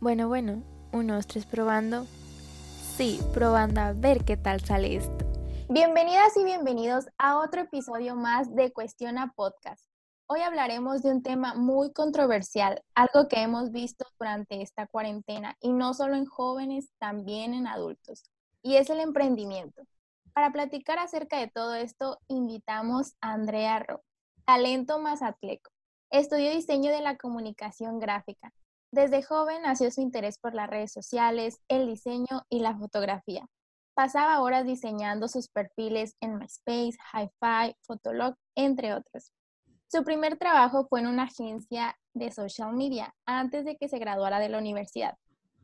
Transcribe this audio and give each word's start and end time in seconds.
Bueno, 0.00 0.28
bueno, 0.28 0.62
unos 0.92 1.26
tres 1.26 1.44
probando. 1.44 2.06
Sí, 2.96 3.20
probando 3.34 3.82
a 3.82 3.92
ver 3.92 4.24
qué 4.24 4.38
tal 4.38 4.62
sale 4.62 4.96
esto. 4.96 5.26
Bienvenidas 5.68 6.34
y 6.38 6.44
bienvenidos 6.44 7.04
a 7.18 7.38
otro 7.38 7.60
episodio 7.60 8.16
más 8.16 8.54
de 8.56 8.72
Cuestiona 8.72 9.34
Podcast. 9.36 9.84
Hoy 10.26 10.40
hablaremos 10.40 11.02
de 11.02 11.10
un 11.10 11.22
tema 11.22 11.52
muy 11.52 11.92
controversial, 11.92 12.82
algo 12.94 13.28
que 13.28 13.42
hemos 13.42 13.72
visto 13.72 14.06
durante 14.18 14.62
esta 14.62 14.86
cuarentena 14.86 15.58
y 15.60 15.70
no 15.74 15.92
solo 15.92 16.14
en 16.14 16.24
jóvenes, 16.24 16.88
también 16.98 17.52
en 17.52 17.66
adultos, 17.66 18.22
y 18.62 18.76
es 18.76 18.88
el 18.88 19.00
emprendimiento. 19.00 19.82
Para 20.32 20.50
platicar 20.50 20.98
acerca 20.98 21.38
de 21.38 21.48
todo 21.48 21.74
esto, 21.74 22.18
invitamos 22.26 23.16
a 23.20 23.34
Andrea 23.34 23.80
Ro, 23.80 24.02
talento 24.46 24.98
mazatleco. 24.98 25.70
Estudió 26.08 26.50
diseño 26.52 26.90
de 26.90 27.02
la 27.02 27.18
comunicación 27.18 27.98
gráfica 28.00 28.50
desde 28.92 29.22
joven 29.22 29.62
nació 29.62 29.90
su 29.90 30.00
interés 30.00 30.38
por 30.38 30.54
las 30.54 30.68
redes 30.68 30.92
sociales, 30.92 31.60
el 31.68 31.86
diseño 31.86 32.44
y 32.48 32.60
la 32.60 32.76
fotografía. 32.76 33.46
Pasaba 33.94 34.40
horas 34.40 34.64
diseñando 34.64 35.28
sus 35.28 35.48
perfiles 35.48 36.16
en 36.20 36.38
MySpace, 36.38 36.98
HiFi, 37.12 37.76
Fotolog, 37.82 38.34
entre 38.54 38.94
otros. 38.94 39.32
Su 39.88 40.04
primer 40.04 40.38
trabajo 40.38 40.86
fue 40.88 41.00
en 41.00 41.08
una 41.08 41.24
agencia 41.24 41.96
de 42.14 42.30
social 42.30 42.72
media 42.74 43.14
antes 43.26 43.64
de 43.64 43.76
que 43.76 43.88
se 43.88 43.98
graduara 43.98 44.38
de 44.38 44.48
la 44.48 44.58
universidad. 44.58 45.16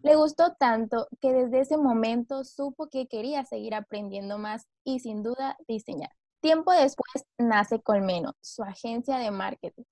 Le 0.02 0.14
gustó 0.14 0.54
tanto 0.54 1.08
que 1.20 1.32
desde 1.32 1.60
ese 1.60 1.76
momento 1.76 2.44
supo 2.44 2.88
que 2.88 3.08
quería 3.08 3.44
seguir 3.44 3.74
aprendiendo 3.74 4.38
más 4.38 4.66
y 4.84 5.00
sin 5.00 5.22
duda 5.22 5.56
diseñar. 5.66 6.10
Tiempo 6.40 6.72
después 6.72 7.24
nace 7.38 7.80
Colmeno, 7.80 8.34
su 8.40 8.62
agencia 8.62 9.18
de 9.18 9.30
marketing, 9.30 9.84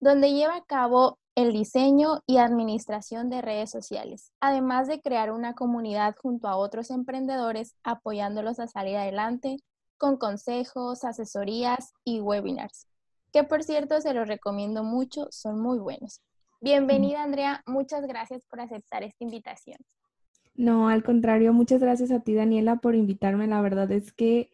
donde 0.00 0.32
lleva 0.32 0.56
a 0.56 0.64
cabo 0.64 1.18
el 1.34 1.52
diseño 1.52 2.22
y 2.26 2.38
administración 2.38 3.28
de 3.28 3.42
redes 3.42 3.70
sociales, 3.70 4.32
además 4.40 4.88
de 4.88 5.00
crear 5.00 5.30
una 5.30 5.54
comunidad 5.54 6.16
junto 6.16 6.48
a 6.48 6.56
otros 6.56 6.90
emprendedores 6.90 7.76
apoyándolos 7.84 8.58
a 8.58 8.66
salir 8.66 8.96
adelante 8.96 9.58
con 9.98 10.16
consejos, 10.16 11.04
asesorías 11.04 11.92
y 12.04 12.20
webinars, 12.20 12.86
que 13.32 13.44
por 13.44 13.62
cierto 13.62 14.00
se 14.00 14.14
los 14.14 14.28
recomiendo 14.28 14.82
mucho, 14.82 15.28
son 15.30 15.60
muy 15.60 15.78
buenos. 15.78 16.22
Bienvenida 16.60 17.22
Andrea, 17.22 17.62
muchas 17.66 18.06
gracias 18.06 18.46
por 18.46 18.60
aceptar 18.60 19.02
esta 19.02 19.24
invitación. 19.24 19.76
No, 20.54 20.88
al 20.88 21.02
contrario, 21.02 21.52
muchas 21.52 21.80
gracias 21.80 22.10
a 22.10 22.20
ti 22.20 22.34
Daniela 22.34 22.76
por 22.76 22.94
invitarme. 22.94 23.46
La 23.46 23.60
verdad 23.60 23.90
es 23.92 24.10
que 24.10 24.50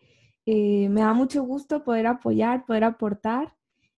eh, 0.46 0.88
me 0.88 1.02
da 1.02 1.12
mucho 1.12 1.44
gusto 1.44 1.84
poder 1.84 2.08
apoyar, 2.08 2.66
poder 2.66 2.82
aportar 2.82 3.54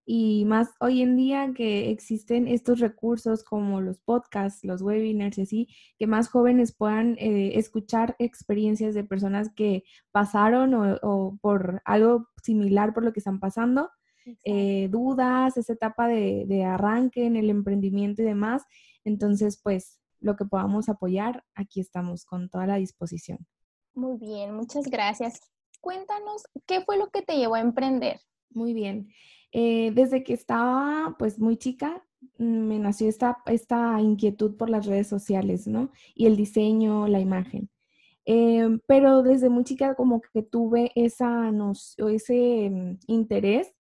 y 0.06 0.44
más 0.44 0.70
hoy 0.80 1.02
en 1.02 1.16
día 1.16 1.52
que 1.54 1.90
existen 1.90 2.46
estos 2.46 2.80
recursos 2.80 3.42
como 3.42 3.80
los 3.80 3.98
podcasts, 3.98 4.64
los 4.64 4.82
webinars 4.82 5.38
y 5.38 5.42
así, 5.42 5.68
que 5.98 6.06
más 6.06 6.28
jóvenes 6.28 6.74
puedan 6.74 7.16
eh, 7.18 7.58
escuchar 7.58 8.14
experiencias 8.18 8.94
de 8.94 9.04
personas 9.04 9.50
que 9.54 9.84
pasaron 10.12 10.74
o, 10.74 11.38
por 11.40 11.80
algo 11.84 12.28
similar 12.42 12.92
por 12.92 13.04
lo 13.04 13.12
que 13.12 13.20
están 13.20 13.40
pasando, 13.40 13.90
eh, 14.44 14.88
dudas, 14.90 15.56
esa 15.56 15.72
etapa 15.72 16.06
de, 16.06 16.44
de 16.46 16.64
arranque 16.64 17.24
en 17.26 17.36
el 17.36 17.48
emprendimiento 17.48 18.22
y 18.22 18.26
demás. 18.26 18.64
Entonces, 19.04 19.60
pues 19.62 20.00
lo 20.20 20.36
que 20.36 20.44
podamos 20.44 20.88
apoyar, 20.88 21.44
aquí 21.54 21.80
estamos 21.80 22.24
con 22.24 22.48
toda 22.48 22.66
la 22.66 22.76
disposición. 22.76 23.46
Muy 23.94 24.18
bien, 24.18 24.54
muchas 24.54 24.86
gracias. 24.86 25.40
Cuéntanos, 25.80 26.44
¿qué 26.66 26.80
fue 26.80 26.96
lo 26.96 27.10
que 27.10 27.22
te 27.22 27.36
llevó 27.36 27.54
a 27.54 27.60
emprender? 27.60 28.20
Muy 28.50 28.72
bien. 28.72 29.08
Eh, 29.56 29.92
desde 29.94 30.24
que 30.24 30.34
estaba 30.34 31.14
pues 31.16 31.38
muy 31.38 31.56
chica, 31.56 32.04
mm, 32.38 32.44
me 32.44 32.78
nació 32.80 33.08
esta, 33.08 33.38
esta 33.46 34.00
inquietud 34.00 34.56
por 34.56 34.68
las 34.68 34.84
redes 34.86 35.06
sociales, 35.06 35.68
¿no? 35.68 35.92
Y 36.16 36.26
el 36.26 36.36
diseño, 36.36 37.06
la 37.06 37.20
imagen. 37.20 37.70
Em, 38.26 38.80
pero 38.86 39.22
desde 39.22 39.50
muy 39.50 39.64
chica 39.64 39.94
como 39.94 40.20
que 40.20 40.42
tuve 40.42 40.90
esa 40.96 41.52
ese 42.10 42.70
mm, 42.70 42.98
interés 43.06 43.74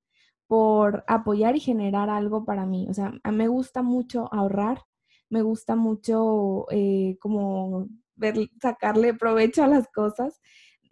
por 0.46 1.04
apoyar 1.08 1.56
y 1.56 1.60
generar 1.60 2.10
algo 2.10 2.44
para 2.44 2.66
mí. 2.66 2.86
O 2.90 2.94
sea, 2.94 3.12
me 3.32 3.48
gusta 3.48 3.82
mucho 3.82 4.32
ahorrar, 4.32 4.82
me 5.30 5.42
gusta 5.42 5.76
mucho 5.76 6.66
eh, 6.70 7.16
como 7.20 7.88
ver, 8.16 8.36
sacarle 8.62 9.14
provecho 9.14 9.64
a 9.64 9.68
las 9.68 9.88
cosas. 9.88 10.40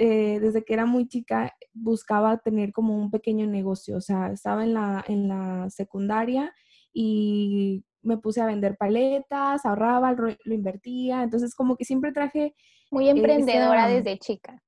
Eh, 0.04 0.40
desde 0.40 0.64
que 0.64 0.74
era 0.74 0.84
muy 0.84 1.06
chica 1.06 1.54
buscaba 1.72 2.38
tener 2.38 2.72
como 2.72 3.00
un 3.00 3.08
pequeño 3.12 3.46
negocio, 3.46 3.98
o 3.98 4.00
sea, 4.00 4.32
estaba 4.32 4.64
en 4.64 4.74
la, 4.74 5.04
en 5.06 5.28
la 5.28 5.70
secundaria 5.70 6.52
y 6.92 7.84
me 8.02 8.18
puse 8.18 8.40
a 8.40 8.46
vender 8.46 8.76
paletas, 8.76 9.64
ahorraba, 9.64 10.12
lo, 10.12 10.52
invertía, 10.52 11.22
entonces 11.22 11.54
como 11.54 11.76
que 11.76 11.84
siempre 11.84 12.10
traje... 12.10 12.56
Muy 12.90 13.08
emprendedora 13.08 13.86
desde 13.86 14.18
chica. 14.18 14.60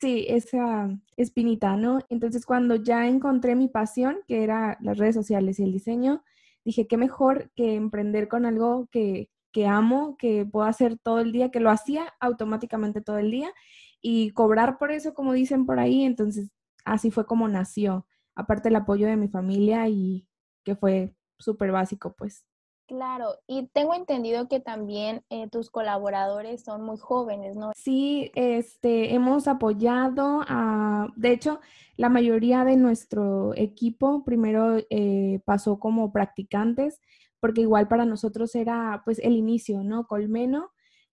Sí, 0.00 0.26
esa 0.28 0.88
espinita, 1.16 1.74
¿no? 1.76 1.98
Entonces 2.08 2.46
cuando 2.46 2.76
ya 2.76 3.08
encontré 3.08 3.56
mi 3.56 3.66
pasión, 3.66 4.18
que 4.28 4.44
era 4.44 4.78
las 4.80 4.96
redes 4.96 5.16
sociales 5.16 5.58
y 5.58 5.64
el 5.64 5.72
diseño, 5.72 6.22
dije, 6.64 6.86
qué 6.86 6.96
mejor 6.96 7.50
que 7.56 7.74
emprender 7.74 8.28
con 8.28 8.46
algo 8.46 8.86
que, 8.92 9.28
que 9.50 9.66
amo, 9.66 10.16
que 10.20 10.46
puedo 10.46 10.68
hacer 10.68 10.98
todo 11.00 11.18
el 11.18 11.32
día, 11.32 11.50
que 11.50 11.58
lo 11.58 11.70
hacía 11.70 12.14
automáticamente 12.20 13.00
todo 13.00 13.18
el 13.18 13.32
día 13.32 13.52
y 14.00 14.30
cobrar 14.30 14.78
por 14.78 14.90
eso, 14.92 15.14
como 15.14 15.32
dicen 15.32 15.66
por 15.66 15.78
ahí. 15.78 16.04
Entonces, 16.04 16.50
así 16.84 17.10
fue 17.10 17.26
como 17.26 17.48
nació, 17.48 18.06
aparte 18.34 18.68
el 18.68 18.76
apoyo 18.76 19.06
de 19.06 19.16
mi 19.16 19.28
familia 19.28 19.88
y 19.88 20.26
que 20.64 20.76
fue 20.76 21.14
súper 21.38 21.72
básico, 21.72 22.14
pues. 22.16 22.44
Claro, 22.88 23.34
y 23.46 23.66
tengo 23.66 23.94
entendido 23.94 24.48
que 24.48 24.60
también 24.60 25.22
eh, 25.28 25.46
tus 25.50 25.68
colaboradores 25.68 26.64
son 26.64 26.82
muy 26.82 26.96
jóvenes, 26.96 27.54
¿no? 27.54 27.72
Sí, 27.76 28.32
este, 28.34 29.14
hemos 29.14 29.46
apoyado 29.46 30.42
a, 30.48 31.08
de 31.14 31.32
hecho, 31.32 31.60
la 31.98 32.08
mayoría 32.08 32.64
de 32.64 32.76
nuestro 32.76 33.52
equipo 33.56 34.24
primero 34.24 34.78
eh, 34.88 35.40
pasó 35.44 35.78
como 35.78 36.12
practicantes, 36.12 37.02
porque 37.40 37.60
igual 37.60 37.88
para 37.88 38.06
nosotros 38.06 38.54
era 38.54 39.02
pues 39.04 39.18
el 39.18 39.34
inicio, 39.34 39.84
¿no? 39.84 40.06
Colmeno 40.06 40.70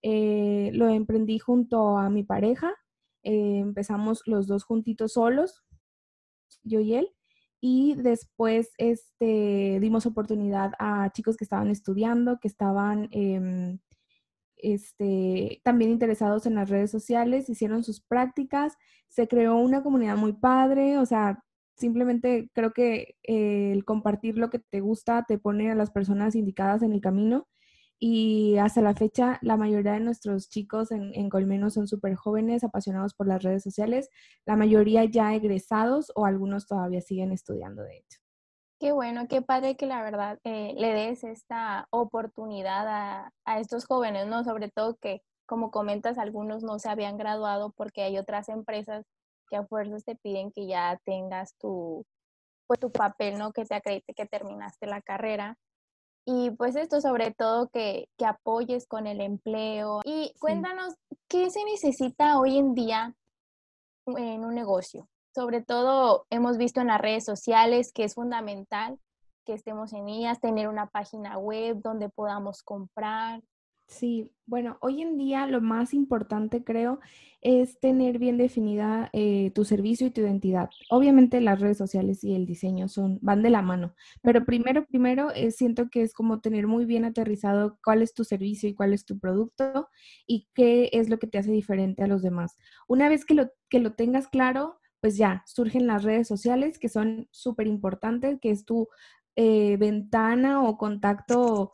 eh, 0.07 0.69
lo 0.73 0.87
emprendí 0.87 1.39
junto 1.39 1.97
a 1.97 2.11
mi 2.11 2.23
pareja. 2.23 2.71
Eh, 3.23 3.57
empezamos 3.57 4.21
los 4.27 4.45
dos 4.45 4.63
juntitos 4.63 5.13
solos, 5.13 5.63
yo 6.61 6.79
y 6.79 6.93
él. 6.93 7.09
Y 7.59 7.95
después 7.95 8.69
este, 8.77 9.79
dimos 9.81 10.05
oportunidad 10.05 10.73
a 10.77 11.11
chicos 11.11 11.37
que 11.37 11.43
estaban 11.43 11.71
estudiando, 11.71 12.37
que 12.39 12.47
estaban 12.47 13.09
em, 13.09 13.79
este, 14.57 15.59
también 15.63 15.89
interesados 15.89 16.45
en 16.45 16.53
las 16.53 16.69
redes 16.69 16.91
sociales, 16.91 17.49
hicieron 17.49 17.83
sus 17.83 17.99
prácticas, 17.99 18.77
se 19.07 19.27
creó 19.27 19.55
una 19.55 19.81
comunidad 19.81 20.17
muy 20.17 20.33
padre, 20.33 20.99
o 20.99 21.07
sea, 21.07 21.43
simplemente 21.77 22.51
creo 22.53 22.73
que 22.73 23.17
eh, 23.23 23.71
el 23.71 23.85
compartir 23.85 24.37
lo 24.37 24.51
que 24.51 24.59
te 24.59 24.81
gusta 24.81 25.25
te 25.27 25.39
pone 25.39 25.71
a 25.71 25.75
las 25.75 25.89
personas 25.89 26.35
indicadas 26.35 26.83
en 26.83 26.93
el 26.93 27.01
camino 27.01 27.47
y 27.99 28.57
hasta 28.57 28.81
la 28.81 28.93
fecha, 28.93 29.39
la 29.41 29.57
mayoría 29.57 29.93
de 29.93 29.99
nuestros 29.99 30.49
chicos 30.49 30.91
en, 30.91 31.13
en 31.15 31.29
Colmeno 31.29 31.69
son 31.69 31.87
súper 31.87 32.15
jóvenes, 32.15 32.63
apasionados 32.63 33.13
por 33.13 33.27
las 33.27 33.43
redes 33.43 33.63
sociales, 33.63 34.09
la 34.45 34.55
mayoría 34.55 35.05
ya 35.05 35.33
egresados 35.33 36.11
o 36.15 36.25
algunos 36.25 36.67
todavía 36.67 37.01
siguen 37.01 37.31
estudiando, 37.31 37.83
de 37.83 37.97
hecho. 37.97 38.19
Qué 38.79 38.91
bueno, 38.91 39.27
qué 39.29 39.41
padre 39.41 39.77
que 39.77 39.85
la 39.85 40.03
verdad 40.03 40.37
eh, 40.43 40.73
le 40.77 40.93
des 40.93 41.23
esta 41.23 41.87
oportunidad 41.91 42.87
a, 42.87 43.31
a, 43.45 43.59
estos 43.59 43.85
jóvenes, 43.85 44.27
¿no? 44.27 44.43
Sobre 44.43 44.69
todo 44.69 44.97
que, 45.01 45.21
como 45.45 45.71
comentas, 45.71 46.17
algunos 46.17 46.61
no 46.61 46.77
se 46.77 46.89
habían 46.89 47.17
graduado 47.17 47.71
porque 47.71 48.01
hay 48.01 48.17
otras 48.17 48.49
empresas 48.49 49.05
que 49.49 49.55
a 49.55 49.65
fuerzas 49.65 50.03
te 50.03 50.15
piden 50.17 50.51
que 50.51 50.67
ya 50.67 50.99
tengas 51.05 51.55
tu, 51.57 52.05
pues, 52.67 52.79
tu 52.79 52.91
papel, 52.91 53.37
¿no? 53.37 53.53
Que 53.53 53.63
te 53.65 53.75
acredite 53.75 54.13
que 54.13 54.25
terminaste 54.25 54.87
la 54.87 55.01
carrera. 55.01 55.57
Y 56.25 56.51
pues 56.51 56.75
esto 56.75 57.01
sobre 57.01 57.31
todo 57.31 57.69
que, 57.69 58.09
que 58.17 58.25
apoyes 58.25 58.87
con 58.87 59.05
el 59.05 59.21
empleo. 59.21 60.01
Y 60.03 60.33
cuéntanos, 60.39 60.95
¿qué 61.27 61.49
se 61.49 61.63
necesita 61.65 62.39
hoy 62.39 62.57
en 62.57 62.73
día 62.73 63.15
en 64.07 64.43
un 64.43 64.55
negocio? 64.55 65.07
Sobre 65.35 65.61
todo 65.61 66.25
hemos 66.29 66.57
visto 66.57 66.81
en 66.81 66.87
las 66.87 66.99
redes 67.01 67.25
sociales 67.25 67.91
que 67.93 68.05
es 68.05 68.15
fundamental 68.15 68.99
que 69.45 69.53
estemos 69.53 69.93
en 69.93 70.09
ellas, 70.09 70.39
tener 70.39 70.67
una 70.67 70.87
página 70.87 71.37
web 71.37 71.77
donde 71.81 72.09
podamos 72.09 72.63
comprar, 72.63 73.41
Sí, 73.87 74.31
bueno, 74.47 74.77
hoy 74.81 75.01
en 75.03 75.15
día 75.17 75.45
lo 75.45 75.61
más 75.61 75.93
importante 75.93 76.63
creo 76.63 76.99
es 77.41 77.79
tener 77.79 78.17
bien 78.17 78.37
definida 78.37 79.09
eh, 79.13 79.51
tu 79.53 79.63
servicio 79.63 80.07
y 80.07 80.11
tu 80.11 80.21
identidad. 80.21 80.69
Obviamente 80.89 81.39
las 81.39 81.59
redes 81.59 81.77
sociales 81.77 82.23
y 82.23 82.33
el 82.33 82.47
diseño 82.47 82.87
son 82.87 83.19
van 83.21 83.43
de 83.43 83.51
la 83.51 83.61
mano, 83.61 83.93
pero 84.23 84.43
primero, 84.43 84.85
primero 84.87 85.31
eh, 85.31 85.51
siento 85.51 85.89
que 85.89 86.01
es 86.01 86.13
como 86.15 86.41
tener 86.41 86.65
muy 86.65 86.85
bien 86.85 87.05
aterrizado 87.05 87.77
cuál 87.83 88.01
es 88.01 88.15
tu 88.15 88.23
servicio 88.23 88.67
y 88.67 88.73
cuál 88.73 88.91
es 88.93 89.05
tu 89.05 89.19
producto 89.19 89.87
y 90.25 90.47
qué 90.55 90.89
es 90.91 91.07
lo 91.09 91.19
que 91.19 91.27
te 91.27 91.37
hace 91.37 91.51
diferente 91.51 92.03
a 92.03 92.07
los 92.07 92.23
demás. 92.23 92.57
Una 92.87 93.07
vez 93.07 93.23
que 93.23 93.35
lo, 93.35 93.51
que 93.69 93.79
lo 93.79 93.93
tengas 93.93 94.27
claro, 94.27 94.79
pues 94.99 95.15
ya 95.15 95.43
surgen 95.45 95.85
las 95.85 96.03
redes 96.03 96.27
sociales 96.27 96.79
que 96.79 96.89
son 96.89 97.27
súper 97.31 97.67
importantes, 97.67 98.39
que 98.41 98.49
es 98.49 98.65
tu 98.65 98.87
eh, 99.35 99.77
ventana 99.77 100.63
o 100.63 100.77
contacto 100.77 101.71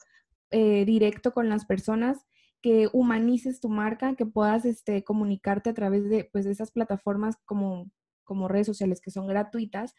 eh, 0.51 0.85
directo 0.85 1.33
con 1.33 1.49
las 1.49 1.65
personas 1.65 2.25
que 2.61 2.89
humanices 2.93 3.59
tu 3.59 3.69
marca, 3.69 4.15
que 4.15 4.25
puedas 4.25 4.65
este, 4.65 5.03
comunicarte 5.03 5.69
a 5.71 5.73
través 5.73 6.09
de, 6.09 6.29
pues, 6.31 6.45
de 6.45 6.51
esas 6.51 6.71
plataformas 6.71 7.37
como, 7.45 7.89
como 8.23 8.47
redes 8.47 8.67
sociales 8.67 9.01
que 9.01 9.11
son 9.11 9.27
gratuitas 9.27 9.95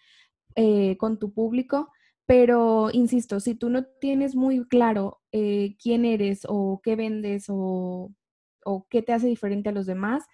eh, 0.55 0.97
con 0.99 1.19
tu 1.19 1.33
público. 1.33 1.91
Pero, 2.27 2.91
insisto, 2.93 3.41
si 3.41 3.55
tú 3.55 3.69
no 3.69 3.85
tienes 4.01 4.37
muy 4.37 4.67
claro 4.69 5.21
eh, 5.33 5.77
quién 5.83 6.05
eres 6.05 6.47
o 6.49 6.81
qué 6.83 6.95
vendes 6.97 7.47
o, 7.49 8.13
o 8.65 8.87
qué 8.89 9.03
te 9.03 9.13
hace 9.13 9.27
diferente 9.27 9.71
a 9.71 9.73
los 9.73 9.87
demás, 9.87 10.25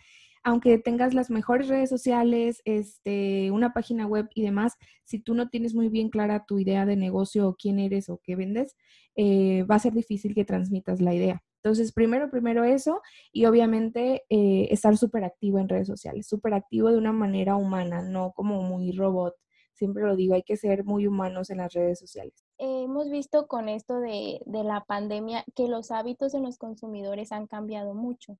aunque 0.48 0.78
tengas 0.78 1.12
las 1.12 1.28
mejores 1.28 1.68
redes 1.68 1.90
sociales, 1.90 2.62
este, 2.64 3.50
una 3.50 3.74
página 3.74 4.06
web 4.06 4.30
y 4.34 4.42
demás, 4.42 4.78
si 5.04 5.18
tú 5.18 5.34
no 5.34 5.50
tienes 5.50 5.74
muy 5.74 5.90
bien 5.90 6.08
clara 6.08 6.46
tu 6.46 6.58
idea 6.58 6.86
de 6.86 6.96
negocio 6.96 7.46
o 7.46 7.54
quién 7.54 7.78
eres 7.78 8.08
o 8.08 8.18
qué 8.24 8.34
vendes, 8.34 8.74
eh, 9.14 9.64
va 9.64 9.74
a 9.74 9.78
ser 9.78 9.92
difícil 9.92 10.34
que 10.34 10.46
transmitas 10.46 11.02
la 11.02 11.14
idea. 11.14 11.42
Entonces, 11.62 11.92
primero, 11.92 12.30
primero 12.30 12.64
eso 12.64 13.02
y 13.30 13.44
obviamente 13.44 14.24
eh, 14.30 14.68
estar 14.70 14.96
súper 14.96 15.24
activo 15.24 15.58
en 15.58 15.68
redes 15.68 15.86
sociales, 15.86 16.26
súper 16.26 16.54
activo 16.54 16.90
de 16.90 16.96
una 16.96 17.12
manera 17.12 17.56
humana, 17.56 18.00
no 18.00 18.32
como 18.32 18.62
muy 18.62 18.92
robot. 18.92 19.34
Siempre 19.74 20.04
lo 20.04 20.16
digo, 20.16 20.32
hay 20.34 20.44
que 20.44 20.56
ser 20.56 20.82
muy 20.82 21.06
humanos 21.06 21.50
en 21.50 21.58
las 21.58 21.74
redes 21.74 21.98
sociales. 21.98 22.42
hemos 22.56 23.10
visto 23.10 23.46
con 23.48 23.68
esto 23.68 24.00
de, 24.00 24.40
de 24.46 24.64
la 24.64 24.82
pandemia 24.86 25.44
que 25.54 25.68
los 25.68 25.90
hábitos 25.90 26.32
de 26.32 26.40
los 26.40 26.56
consumidores 26.56 27.32
han 27.32 27.46
cambiado 27.46 27.92
mucho. 27.92 28.38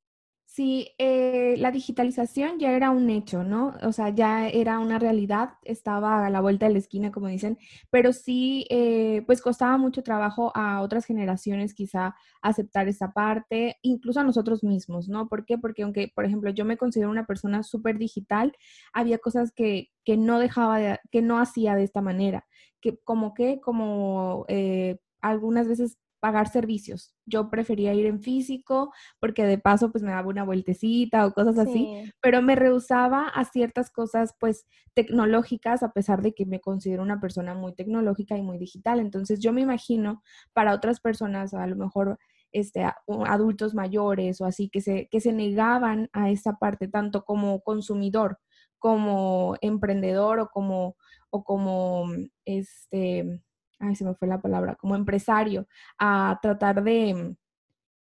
Sí, 0.50 0.89
eh, 0.99 1.56
la 1.59 1.71
digitalización 1.71 2.59
ya 2.59 2.73
era 2.73 2.91
un 2.91 3.11
hecho, 3.11 3.45
¿no? 3.45 3.75
O 3.83 3.93
sea, 3.93 4.09
ya 4.09 4.49
era 4.49 4.79
una 4.79 4.99
realidad, 4.99 5.50
estaba 5.62 6.25
a 6.27 6.31
la 6.31 6.41
vuelta 6.41 6.67
de 6.67 6.73
la 6.73 6.79
esquina, 6.79 7.12
como 7.12 7.29
dicen, 7.29 7.59
pero 7.91 8.15
sí, 8.15 8.67
eh, 8.71 9.23
pues 9.27 9.43
costaba 9.43 9.77
mucho 9.77 10.03
trabajo 10.03 10.50
a 10.56 10.81
otras 10.81 11.05
generaciones 11.05 11.75
quizá 11.75 12.17
aceptar 12.41 12.89
esa 12.89 13.12
parte, 13.12 13.77
incluso 13.83 14.21
a 14.21 14.25
nosotros 14.25 14.65
mismos, 14.65 15.06
¿no? 15.09 15.29
¿Por 15.29 15.45
qué? 15.45 15.59
Porque 15.59 15.83
aunque, 15.83 16.11
por 16.15 16.25
ejemplo, 16.25 16.51
yo 16.51 16.65
me 16.65 16.79
considero 16.79 17.11
una 17.11 17.27
persona 17.27 17.62
súper 17.62 17.99
digital, 17.99 18.56
había 18.94 19.19
cosas 19.19 19.53
que, 19.53 19.91
que 20.05 20.17
no 20.17 20.39
dejaba, 20.39 20.79
de, 20.79 20.99
que 21.11 21.21
no 21.21 21.39
hacía 21.39 21.75
de 21.77 21.85
esta 21.85 22.01
manera, 22.01 22.47
que 22.81 22.97
como 23.05 23.35
que, 23.35 23.61
como 23.61 24.47
eh, 24.49 24.99
algunas 25.21 25.69
veces 25.69 25.99
pagar 26.20 26.49
servicios. 26.49 27.15
Yo 27.26 27.50
prefería 27.50 27.94
ir 27.94 28.06
en 28.06 28.20
físico 28.20 28.93
porque 29.20 29.44
de 29.44 29.59
paso 29.59 29.91
pues 29.91 30.03
me 30.03 30.11
daba 30.11 30.29
una 30.29 30.44
vueltecita 30.44 31.26
o 31.26 31.32
cosas 31.32 31.59
así, 31.59 32.12
pero 32.20 32.43
me 32.43 32.56
rehusaba 32.56 33.29
a 33.29 33.44
ciertas 33.44 33.91
cosas 33.91 34.35
pues 34.38 34.67
tecnológicas 34.94 35.82
a 35.82 35.93
pesar 35.93 36.23
de 36.23 36.35
que 36.35 36.47
me 36.47 36.61
considero 36.61 37.03
una 37.03 37.20
persona 37.20 37.55
muy 37.55 37.75
tecnológica 37.75 38.37
y 38.37 38.43
muy 38.43 38.59
digital. 38.59 39.00
Entonces 39.00 39.41
yo 39.41 39.53
me 39.53 39.61
imagino 39.61 40.23
para 40.53 40.75
otras 40.75 41.00
personas, 41.00 41.55
a 41.55 41.67
lo 41.67 41.76
mejor 41.76 42.19
este, 42.53 42.85
adultos 43.26 43.75
mayores 43.75 44.41
o 44.41 44.47
así, 44.47 44.69
que 44.69 44.81
se, 44.81 45.09
que 45.11 45.20
se 45.20 45.32
negaban 45.32 46.09
a 46.12 46.31
esa 46.31 46.55
parte, 46.59 46.88
tanto 46.88 47.25
como 47.25 47.61
consumidor, 47.61 48.38
como 48.79 49.56
emprendedor 49.61 50.41
o 50.41 50.49
como, 50.49 50.97
o 51.31 51.44
como 51.44 52.06
este, 52.44 53.43
ay, 53.79 53.95
se 53.95 54.05
me 54.05 54.15
fue 54.15 54.29
la 54.29 54.41
palabra, 54.41 54.77
como 54.77 54.97
empresario, 54.97 55.67
a 55.99 56.39
tratar 56.43 56.83
de, 56.83 57.37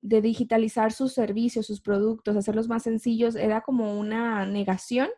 de 0.02 0.22
digitalizar 0.22 0.92
sus 0.92 1.12
servicios, 1.12 1.66
sus 1.66 1.80
productos, 1.80 2.36
hacerlos 2.36 2.68
más 2.68 2.82
sencillos, 2.82 3.36
era 3.36 3.60
como 3.60 3.98
una 3.98 4.46
negación, 4.46 5.08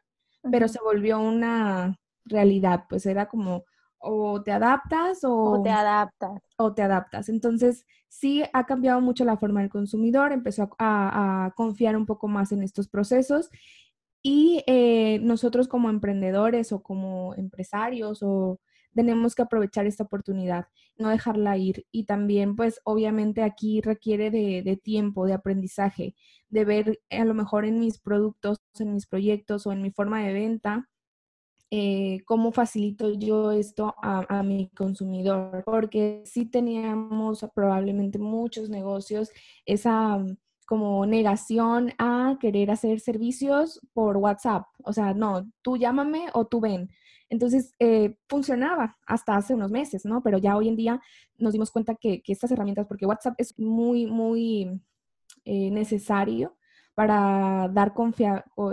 pero 0.50 0.68
se 0.68 0.80
volvió 0.82 1.20
una 1.20 1.98
realidad, 2.24 2.84
pues 2.88 3.06
era 3.06 3.26
como 3.26 3.64
o 4.04 4.42
te 4.42 4.50
adaptas 4.50 5.22
o, 5.22 5.32
o, 5.32 5.62
te 5.62 5.70
adaptas. 5.70 6.42
O 6.56 6.74
te 6.74 6.82
adaptas. 6.82 7.28
Entonces, 7.28 7.86
sí 8.08 8.42
ha 8.52 8.66
cambiado 8.66 9.00
mucho 9.00 9.24
la 9.24 9.36
forma 9.36 9.60
del 9.60 9.70
consumidor, 9.70 10.32
empezó 10.32 10.68
a, 10.78 11.46
a 11.46 11.50
confiar 11.52 11.96
un 11.96 12.04
poco 12.04 12.26
más 12.26 12.50
en 12.50 12.64
estos 12.64 12.88
procesos 12.88 13.48
y 14.22 14.62
eh, 14.66 15.18
nosotros 15.20 15.68
como 15.68 15.90
emprendedores 15.90 16.72
o 16.72 16.82
como 16.82 17.34
empresarios 17.34 18.22
o 18.22 18.60
tenemos 18.94 19.34
que 19.34 19.42
aprovechar 19.42 19.86
esta 19.86 20.04
oportunidad, 20.04 20.66
no 20.98 21.10
dejarla 21.10 21.56
ir. 21.56 21.86
Y 21.90 22.04
también, 22.04 22.56
pues, 22.56 22.80
obviamente 22.84 23.42
aquí 23.42 23.80
requiere 23.80 24.30
de, 24.30 24.76
tiempo, 24.82 25.26
de 25.26 25.34
aprendizaje, 25.34 26.14
de 26.48 26.64
ver 26.64 27.00
a 27.10 27.24
lo 27.24 27.34
mejor 27.34 27.64
en 27.64 27.78
mis 27.78 27.98
productos, 27.98 28.58
en 28.78 28.94
mis 28.94 29.06
proyectos 29.06 29.66
o 29.66 29.72
en 29.72 29.82
mi 29.82 29.90
forma 29.90 30.22
de 30.24 30.32
venta, 30.32 30.88
eh, 31.70 32.20
cómo 32.26 32.52
facilito 32.52 33.14
yo 33.14 33.50
esto 33.50 33.94
a, 34.02 34.26
a, 34.28 34.42
mi 34.42 34.68
consumidor, 34.76 35.62
porque 35.64 36.22
sí 36.26 36.44
teníamos 36.44 37.46
probablemente 37.54 38.18
muchos 38.18 38.68
negocios, 38.68 39.30
esa 39.64 40.18
mm, 40.18 40.36
como 40.66 41.06
negación 41.06 41.92
a 41.98 42.36
querer 42.40 42.70
hacer 42.70 43.00
servicios 43.00 43.80
por 43.92 44.16
WhatsApp. 44.16 44.66
O 44.84 44.92
sea, 44.92 45.14
no, 45.14 45.46
tú 45.62 45.76
llámame 45.76 46.28
o 46.34 46.46
tú 46.46 46.60
ven. 46.60 46.90
Entonces, 47.32 47.74
eh, 47.78 48.18
funcionaba 48.28 48.98
hasta 49.06 49.34
hace 49.34 49.54
unos 49.54 49.70
meses, 49.70 50.04
¿no? 50.04 50.22
Pero 50.22 50.36
ya 50.36 50.54
hoy 50.54 50.68
en 50.68 50.76
día 50.76 51.00
nos 51.38 51.54
dimos 51.54 51.70
cuenta 51.70 51.94
que, 51.94 52.22
estas 52.26 52.50
herramientas, 52.50 52.86
porque 52.86 53.06
WhatsApp 53.06 53.36
es 53.38 53.58
muy, 53.58 54.04
muy 54.04 54.82
eh, 55.46 55.70
necesario 55.70 56.58
para 56.94 57.70
dar 57.72 57.94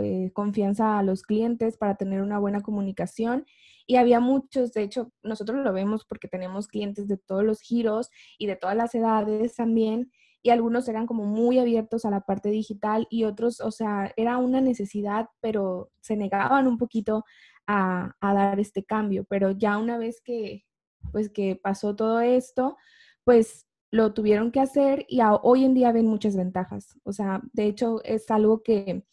eh, 0.02 0.32
confianza 0.34 1.00
a 1.00 1.04
los 1.04 1.24
clientes, 1.24 1.78
para 1.78 1.96
tener 1.96 2.22
una 2.22 2.38
buena 2.38 2.60
comunicación. 2.60 3.46
Y 3.88 3.96
había 3.96 4.20
muchos, 4.20 4.74
de 4.74 4.84
hecho, 4.84 5.14
nosotros 5.24 5.64
lo 5.64 5.72
vemos 5.72 6.04
porque 6.04 6.28
tenemos 6.28 6.68
clientes 6.68 7.08
de 7.08 7.16
todos 7.16 7.46
los 7.46 7.62
giros 7.62 8.10
y 8.38 8.48
de 8.48 8.58
todas 8.58 8.76
las 8.76 8.94
edades 8.94 9.56
también. 9.56 10.12
Y 10.42 10.52
algunos 10.52 10.88
eran 10.88 11.06
como 11.06 11.26
muy 11.26 11.60
abiertos 11.60 12.06
a 12.06 12.12
la 12.12 12.22
parte 12.22 12.50
digital 12.50 13.08
y 13.10 13.26
otros, 13.26 13.60
o 13.60 13.72
sea, 13.72 14.14
era 14.16 14.38
una 14.38 14.62
necesidad, 14.62 15.28
pero 15.42 15.92
se 16.02 16.16
negaban 16.16 16.68
un 16.68 16.78
poquito 16.78 17.26
a, 17.68 18.16
dar 18.22 18.60
este 18.60 18.84
cambio, 18.84 19.26
pero 19.26 19.52
ya 19.52 19.78
una 19.78 19.98
vez 19.98 20.22
que, 20.22 20.66
pues, 21.12 21.30
que 21.30 21.56
pasó 21.56 21.96
todo 21.96 22.20
esto, 22.22 22.78
pues 23.24 23.68
lo 23.92 24.14
tuvieron 24.14 24.52
que 24.52 24.60
hacer 24.60 25.06
y 25.08 25.20
hoy 25.44 25.66
en 25.66 25.74
día 25.74 25.92
ven 25.92 26.08
muchas 26.08 26.36
ventajas. 26.36 26.98
O 27.04 27.14
sea, 27.14 27.42
de 27.54 27.66
hecho 27.66 28.04
es 28.04 28.30
algo 28.32 28.64
que 28.64 29.04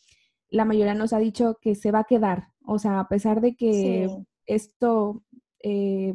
la 0.49 0.64
mayoría 0.64 0.94
nos 0.94 1.12
ha 1.12 1.19
dicho 1.19 1.58
que 1.61 1.75
se 1.75 1.90
va 1.90 2.00
a 2.00 2.05
quedar. 2.05 2.49
O 2.64 2.79
sea, 2.79 3.00
a 3.00 3.08
pesar 3.08 3.40
de 3.40 3.56
que 3.56 4.08
esto 4.46 5.22
eh, 5.62 6.14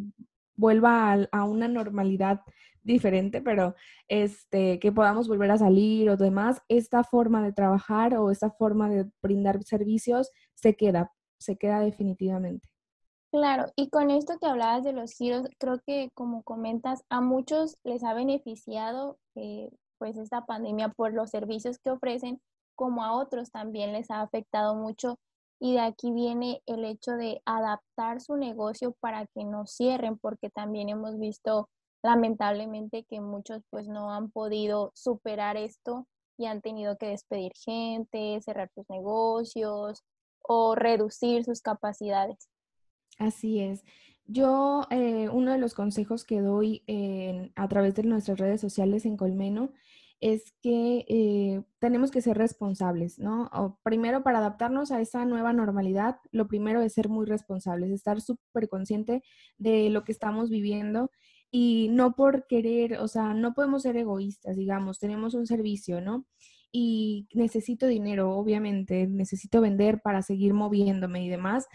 vuelva 0.55 1.11
a, 1.13 1.27
a, 1.31 1.43
una 1.43 1.67
normalidad 1.67 2.41
diferente, 2.83 3.41
pero 3.41 3.75
este, 4.07 4.79
que 4.79 4.91
podamos 4.91 5.27
volver 5.27 5.51
a 5.51 5.57
salir 5.57 6.09
o 6.09 6.17
demás, 6.17 6.61
esta 6.67 7.03
forma 7.03 7.43
de 7.43 7.53
trabajar 7.53 8.15
o 8.15 8.31
esta 8.31 8.49
forma 8.51 8.89
de 8.89 9.09
brindar 9.21 9.61
servicios 9.63 10.31
se 10.55 10.75
queda 10.75 11.11
se 11.41 11.57
queda 11.57 11.79
definitivamente. 11.79 12.69
Claro, 13.31 13.65
y 13.75 13.89
con 13.89 14.11
esto 14.11 14.37
que 14.39 14.47
hablabas 14.47 14.83
de 14.83 14.93
los 14.93 15.13
giros, 15.13 15.47
creo 15.57 15.79
que 15.85 16.09
como 16.13 16.43
comentas, 16.43 17.03
a 17.09 17.21
muchos 17.21 17.77
les 17.83 18.03
ha 18.03 18.13
beneficiado 18.13 19.17
eh, 19.35 19.69
pues 19.97 20.17
esta 20.17 20.45
pandemia 20.45 20.89
por 20.89 21.13
los 21.13 21.29
servicios 21.29 21.79
que 21.79 21.91
ofrecen, 21.91 22.41
como 22.75 23.03
a 23.03 23.13
otros 23.13 23.51
también 23.51 23.93
les 23.93 24.11
ha 24.11 24.21
afectado 24.21 24.75
mucho. 24.75 25.17
Y 25.59 25.73
de 25.73 25.81
aquí 25.81 26.11
viene 26.11 26.61
el 26.65 26.83
hecho 26.83 27.11
de 27.11 27.41
adaptar 27.45 28.19
su 28.19 28.35
negocio 28.35 28.95
para 28.99 29.27
que 29.27 29.45
no 29.45 29.65
cierren, 29.65 30.17
porque 30.17 30.49
también 30.49 30.89
hemos 30.89 31.17
visto 31.17 31.69
lamentablemente 32.03 33.05
que 33.05 33.21
muchos 33.21 33.63
pues 33.69 33.87
no 33.87 34.11
han 34.11 34.31
podido 34.31 34.91
superar 34.95 35.57
esto 35.57 36.07
y 36.37 36.45
han 36.45 36.61
tenido 36.61 36.97
que 36.97 37.07
despedir 37.07 37.51
gente, 37.55 38.41
cerrar 38.41 38.69
sus 38.73 38.89
negocios, 38.89 40.03
o 40.41 40.75
reducir 40.75 41.43
sus 41.43 41.61
capacidades. 41.61 42.49
Así 43.17 43.59
es. 43.59 43.83
Yo, 44.25 44.87
eh, 44.89 45.29
uno 45.29 45.51
de 45.51 45.57
los 45.57 45.73
consejos 45.73 46.25
que 46.25 46.41
doy 46.41 46.83
a 47.55 47.67
través 47.67 47.95
de 47.95 48.03
nuestras 48.03 48.39
redes 48.39 48.61
sociales 48.61 49.05
en 49.05 49.17
Colmeno 49.17 49.71
es 50.21 50.53
que 50.61 51.03
eh, 51.09 51.63
tenemos 51.79 52.11
que 52.11 52.21
ser 52.21 52.37
responsables, 52.37 53.17
¿no? 53.17 53.49
primero, 53.83 54.21
para 54.23 54.37
adaptarnos 54.37 54.91
a 54.91 55.01
esa 55.01 55.25
nueva 55.25 55.51
normalidad, 55.51 56.19
lo 56.31 56.47
primero 56.47 56.81
es 56.81 56.93
ser 56.93 57.09
muy 57.09 57.25
responsables, 57.25 57.89
estar 57.89 58.21
súper 58.21 58.69
consciente 58.69 59.23
de 59.57 59.89
lo 59.89 60.03
que 60.03 60.11
estamos 60.11 60.51
viviendo 60.51 61.09
y 61.51 61.89
no 61.91 62.15
por 62.15 62.47
querer, 62.47 62.97
o 62.99 63.07
sea, 63.07 63.33
no 63.33 63.53
podemos 63.53 63.83
ser 63.83 63.97
egoístas, 63.97 64.55
digamos, 64.55 64.99
tenemos 64.99 65.33
un 65.33 65.45
servicio, 65.45 66.01
¿no? 66.01 66.25
y 66.71 67.27
necesito 67.33 67.87
dinero, 67.87 68.31
obviamente, 68.31 69.07
necesito 69.07 69.61
vender 69.61 70.01
para 70.01 70.21
seguir 70.21 70.53
moviéndome 70.53 71.23
y 71.23 71.29
demás, 71.29 71.67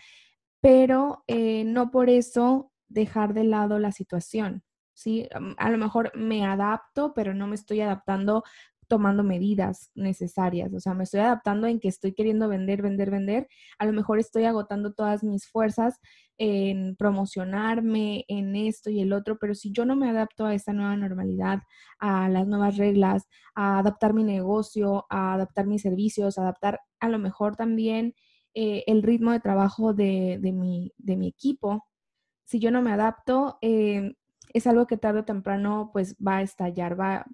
pero 0.61 1.23
eh, 1.27 1.65
no 1.65 1.91
por 1.91 2.09
eso 2.09 2.73
dejar 2.89 3.35
de 3.35 3.45
lado 3.45 3.79
la 3.79 3.93
situación. 3.93 4.63
¿sí? 4.95 5.29
A 5.59 5.71
lo 5.71 5.79
mejor 5.79 6.13
me 6.17 6.47
adapto, 6.47 7.13
pero 7.15 7.35
no 7.35 7.47
me 7.47 7.57
estoy 7.57 7.83
adaptando 7.83 8.43
tomando 8.89 9.23
medidas 9.23 9.91
necesarias, 9.95 10.73
o 10.75 10.81
sea, 10.81 10.95
me 10.95 11.05
estoy 11.05 11.21
adaptando 11.21 11.67
en 11.67 11.81
que 11.81 11.89
estoy 11.89 12.13
queriendo 12.13 12.49
vender, 12.49 12.83
vender, 12.83 13.11
vender, 13.11 13.49
a 13.79 13.87
lo 13.87 13.93
mejor 13.93 14.19
estoy 14.19 14.45
agotando 14.45 14.93
todas 14.93 15.25
mis 15.25 15.47
fuerzas 15.49 16.01
en 16.39 16.97
promocionarme, 16.97 18.25
en 18.29 18.57
esto 18.57 18.91
y 18.91 19.01
el 19.01 19.13
otro, 19.13 19.39
pero 19.39 19.55
si 19.55 19.73
yo 19.73 19.85
no 19.85 19.97
me 19.97 20.11
adapto 20.11 20.45
a 20.47 20.55
esta 20.55 20.73
nueva 20.73 20.97
normalidad, 20.97 21.61
a 21.99 22.29
las 22.29 22.47
nuevas 22.47 22.77
reglas, 22.77 23.27
a 23.55 23.79
adaptar 23.79 24.13
mi 24.13 24.25
negocio, 24.25 25.07
a 25.09 25.35
adaptar 25.35 25.67
mis 25.67 25.83
servicios, 25.83 26.39
a 26.39 26.43
adaptar 26.43 26.81
a 27.01 27.09
lo 27.09 27.19
mejor 27.19 27.57
también 27.57 28.15
eh, 28.55 28.85
el 28.87 29.03
ritmo 29.03 29.33
de 29.33 29.41
trabajo 29.41 29.95
de, 29.95 30.39
mi, 30.43 30.93
equipo, 31.29 31.87
si 32.45 32.59
yo 32.59 32.71
no 32.71 32.83
me 32.83 32.93
adapto, 32.93 33.59
eh, 33.61 34.15
es 34.53 34.67
algo 34.67 34.87
que 34.87 34.97
tarde 34.97 35.21
o 35.21 35.25
temprano 35.25 35.91
pues 35.93 36.17
va 36.17 36.39
a 36.39 36.43
estallar, 36.43 36.99
va, 36.99 37.27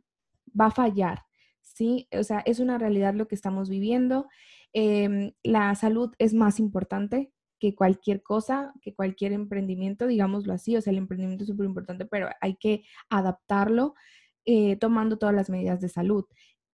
va 0.59 0.67
a 0.67 0.71
fallar, 0.71 1.23
¿sí? 1.63 2.09
O 2.13 2.23
sea, 2.25 2.41
es 2.41 2.61
una 2.61 2.79
realidad 2.79 3.15
lo 3.15 3.29
que 3.29 3.35
estamos 3.35 3.69
viviendo. 3.69 4.29
Em, 4.73 5.33
la 5.43 5.75
salud 5.75 6.13
es 6.19 6.35
más 6.35 6.59
importante 6.59 7.33
que 7.59 7.75
cualquier 7.75 8.23
cosa, 8.23 8.73
que 8.83 8.95
cualquier 8.95 9.33
emprendimiento, 9.33 10.07
digámoslo 10.07 10.53
así. 10.53 10.77
O 10.77 10.81
sea, 10.81 10.91
el 10.91 10.99
emprendimiento 10.99 11.45
es 11.45 11.49
súper 11.49 11.67
importante, 11.67 12.05
pero 12.07 12.29
hay 12.41 12.57
que 12.57 12.83
adaptarlo 13.09 13.95
eh, 14.45 14.77
tomando 14.77 15.19
todas 15.19 15.35
las 15.35 15.49
medidas 15.49 15.81
de 15.81 15.89
salud. 15.89 16.25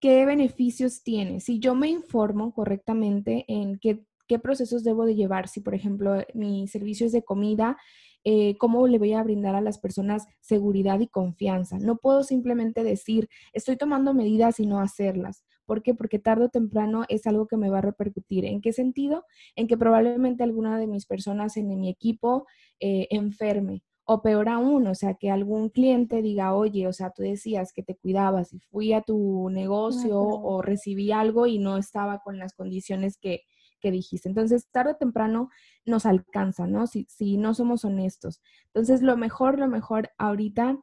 ¿Qué 0.01 0.25
beneficios 0.25 1.03
tiene? 1.03 1.41
Si 1.41 1.59
yo 1.59 1.75
me 1.75 1.89
informo 1.89 2.55
correctamente 2.55 3.45
en 3.49 3.79
qué, 3.79 4.01
procesos 4.43 4.85
debo 4.85 5.05
de 5.05 5.15
llevar, 5.15 5.49
si 5.49 5.61
por 5.61 5.75
ejemplo 5.75 6.25
mi 6.35 6.69
servicio 6.69 7.07
es 7.07 7.13
de 7.13 7.25
comida, 7.25 7.77
eh, 8.25 8.57
cómo 8.59 8.87
le 8.87 8.99
voy 8.99 9.13
a 9.13 9.23
brindar 9.23 9.55
a 9.55 9.61
las 9.61 9.79
personas 9.79 10.27
seguridad 10.41 11.01
y 11.01 11.09
confianza. 11.09 11.79
No 11.79 11.97
puedo 11.97 12.23
simplemente 12.25 12.83
decir, 12.83 13.29
estoy 13.53 13.77
tomando 13.77 14.15
medidas 14.15 14.61
y 14.61 14.67
no 14.67 14.81
hacerlas. 14.81 15.45
¿Por 15.67 15.83
qué? 15.83 15.95
Porque 15.95 16.19
tarde 16.19 16.47
o 16.47 16.49
temprano 16.49 17.05
es 17.09 17.27
algo 17.27 17.47
que 17.47 17.57
me 17.57 17.69
va 17.69 17.79
a 17.79 17.83
repercutir. 17.83 18.47
¿En 18.47 18.61
qué 18.61 18.73
sentido? 18.73 19.25
En 19.55 19.67
que 19.67 19.77
probablemente 19.77 20.43
alguna 20.43 20.79
de 20.79 20.87
mis 20.87 21.07
personas 21.07 21.57
en 21.57 21.69
mi 21.69 21.91
equipo 21.91 22.47
eh, 22.81 23.07
enferme. 23.11 23.83
O 24.05 24.23
peor 24.23 24.49
aún, 24.49 24.87
o 24.87 24.95
sea, 24.95 25.15
que 25.15 25.31
algún 25.31 25.69
cliente 25.69 26.23
diga, 26.23 26.55
oye, 26.55 26.87
o 26.87 26.95
sea, 26.95 27.11
tú 27.11 27.23
decías 27.23 27.75
que 27.75 27.83
te 27.83 27.95
cuidabas 27.95 28.55
y 28.55 28.61
fui 28.61 28.95
a 28.95 29.03
tu 29.03 29.51
negocio 29.51 30.19
o 30.19 30.63
recibí 30.63 31.13
algo 31.13 31.47
y 31.47 31.59
no 31.59 31.77
estaba 31.77 32.21
con 32.21 32.39
las 32.39 32.55
condiciones 32.55 33.19
que, 33.19 33.43
que 33.81 33.91
dijiste. 33.91 34.29
Entonces, 34.29 34.69
tarde 34.71 34.93
o 34.93 34.97
temprano 34.97 35.51
nos 35.85 36.07
alcanza, 36.07 36.67
¿no? 36.67 36.87
Si, 36.87 37.07
si 37.09 37.37
no 37.37 37.55
somos 37.55 37.85
honestos. 37.85 38.41
Entonces, 38.67 39.03
lo 39.03 39.17
mejor, 39.17 39.59
lo 39.59 39.69
mejor 39.69 40.11
ahorita 40.19 40.79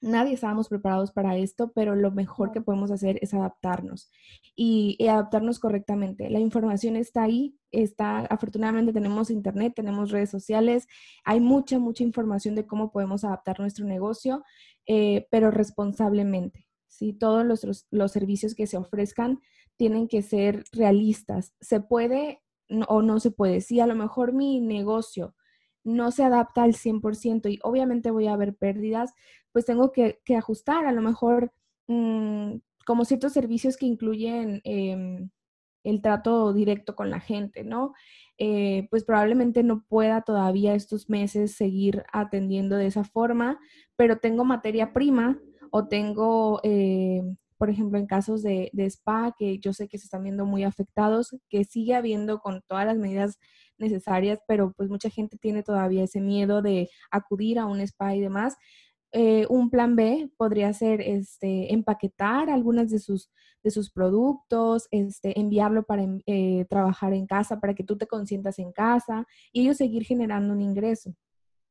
Nadie 0.00 0.34
estábamos 0.34 0.68
preparados 0.68 1.10
para 1.10 1.36
esto, 1.36 1.72
pero 1.72 1.96
lo 1.96 2.12
mejor 2.12 2.52
que 2.52 2.60
podemos 2.60 2.92
hacer 2.92 3.18
es 3.20 3.34
adaptarnos 3.34 4.12
y, 4.54 4.96
adaptarnos 5.08 5.58
correctamente. 5.58 6.30
La 6.30 6.38
información 6.38 6.94
está 6.94 7.24
ahí, 7.24 7.56
está, 7.72 8.20
afortunadamente 8.20 8.92
tenemos 8.92 9.28
internet, 9.28 9.72
tenemos 9.74 10.12
redes 10.12 10.30
sociales, 10.30 10.86
hay 11.24 11.40
mucha, 11.40 11.80
mucha 11.80 12.04
información 12.04 12.54
de 12.54 12.64
cómo 12.64 12.92
podemos 12.92 13.24
adaptar 13.24 13.58
nuestro 13.58 13.86
negocio, 13.86 14.44
eh, 14.86 15.26
pero 15.32 15.50
responsablemente. 15.50 16.67
¿Sí? 16.98 17.12
Todos 17.12 17.46
los, 17.46 17.86
los 17.90 18.12
servicios 18.12 18.54
que 18.54 18.66
se 18.66 18.76
ofrezcan 18.76 19.40
tienen 19.76 20.08
que 20.08 20.22
ser 20.22 20.64
realistas. 20.72 21.54
¿Se 21.60 21.80
puede 21.80 22.42
o 22.88 23.02
no 23.02 23.20
se 23.20 23.30
puede? 23.30 23.60
Si 23.60 23.78
a 23.78 23.86
lo 23.86 23.94
mejor 23.94 24.32
mi 24.32 24.60
negocio 24.60 25.36
no 25.84 26.10
se 26.10 26.24
adapta 26.24 26.64
al 26.64 26.74
100% 26.74 27.48
y 27.52 27.60
obviamente 27.62 28.10
voy 28.10 28.26
a 28.26 28.32
haber 28.32 28.56
pérdidas, 28.56 29.14
pues 29.52 29.64
tengo 29.64 29.92
que, 29.92 30.18
ajustar. 30.36 30.86
A 30.86 30.92
lo 30.92 31.00
mejor 31.00 31.52
mm, 31.86 32.56
como 32.84 33.04
ciertos 33.04 33.32
servicios 33.32 33.76
que 33.76 33.86
incluyen 33.86 34.60
em, 34.64 35.30
el 35.84 36.02
trato 36.02 36.52
directo 36.52 36.96
con 36.96 37.10
la 37.10 37.20
gente, 37.20 37.62
¿no? 37.62 37.94
Eh, 38.38 38.88
pues 38.90 39.04
probablemente 39.04 39.62
no 39.62 39.84
pueda 39.88 40.22
todavía 40.22 40.74
estos 40.74 41.08
meses 41.08 41.54
seguir 41.54 42.02
atendiendo 42.12 42.76
de 42.76 42.86
esa 42.86 43.04
forma, 43.04 43.60
pero 43.96 44.18
tengo 44.18 44.44
materia 44.44 44.92
prima 44.92 45.38
o 45.70 45.88
tengo 45.88 46.60
eh, 46.62 47.22
por 47.58 47.70
ejemplo, 47.70 47.98
en 47.98 48.06
casos 48.06 48.42
de, 48.42 48.70
spa, 48.88 49.34
que 49.36 49.58
yo 49.58 49.72
sé 49.72 49.88
que 49.88 49.98
se 49.98 50.04
están 50.04 50.22
viendo 50.22 50.46
muy 50.46 50.62
afectados, 50.62 51.36
que 51.50 51.64
sigue 51.64 51.94
habiendo 51.94 52.38
con 52.38 52.62
todas 52.68 52.86
las 52.86 52.96
medidas 52.96 53.38
necesarias, 53.78 54.38
pero 54.46 54.72
pues 54.76 54.88
mucha 54.88 55.10
gente 55.10 55.36
tiene 55.38 55.62
todavía 55.64 56.04
ese 56.04 56.20
miedo 56.20 56.62
de 56.62 56.88
acudir 57.10 57.58
a 57.58 57.66
un 57.66 57.80
spa 57.80 58.14
y 58.14 58.20
demás. 58.20 58.56
Eh, 59.12 59.46
un 59.48 59.70
plan 59.70 59.96
B 59.96 60.30
podría 60.36 60.72
ser 60.72 61.00
este, 61.00 61.72
empaquetar 61.72 62.48
algunas 62.48 62.90
de 62.90 63.00
sus, 63.00 63.30
de 63.64 63.70
sus 63.70 63.90
productos, 63.90 64.86
este, 64.92 65.38
enviarlo 65.40 65.82
para 65.82 66.06
eh, 66.26 66.64
trabajar 66.70 67.12
en 67.12 67.26
casa, 67.26 67.58
para 67.58 67.74
que 67.74 67.84
tú 67.84 67.98
te 67.98 68.06
consientas 68.06 68.58
en 68.60 68.70
casa 68.72 69.26
y 69.52 69.62
ellos 69.62 69.78
seguir 69.78 70.04
generando 70.04 70.52
un 70.52 70.60
ingreso. 70.62 71.14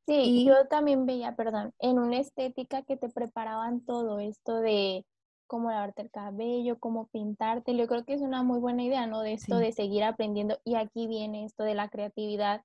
Sí, 0.08 0.46
yo 0.46 0.68
también 0.70 1.06
veía, 1.06 1.36
perdón, 1.36 1.74
en 1.80 2.00
una 2.00 2.18
estética 2.20 2.82
que 2.84 2.96
te 2.96 3.10
preparaban 3.10 3.82
todo 3.82 4.20
esto 4.20 4.62
de 4.62 5.06
cómo 5.48 5.70
lavarte 5.70 6.02
el 6.02 6.12
cabello, 6.12 6.80
cómo 6.80 7.08
pintarte. 7.08 7.76
Yo 7.76 7.88
creo 7.88 8.06
que 8.06 8.14
es 8.14 8.22
una 8.22 8.42
muy 8.42 8.60
buena 8.60 8.84
idea, 8.84 9.06
¿no? 9.06 9.20
De 9.20 9.34
esto 9.34 9.58
de 9.58 9.74
seguir 9.74 10.06
aprendiendo. 10.06 10.60
Y 10.64 10.76
aquí 10.76 11.08
viene 11.08 11.44
esto 11.44 11.64
de 11.64 11.76
la 11.76 11.90
creatividad 11.90 12.62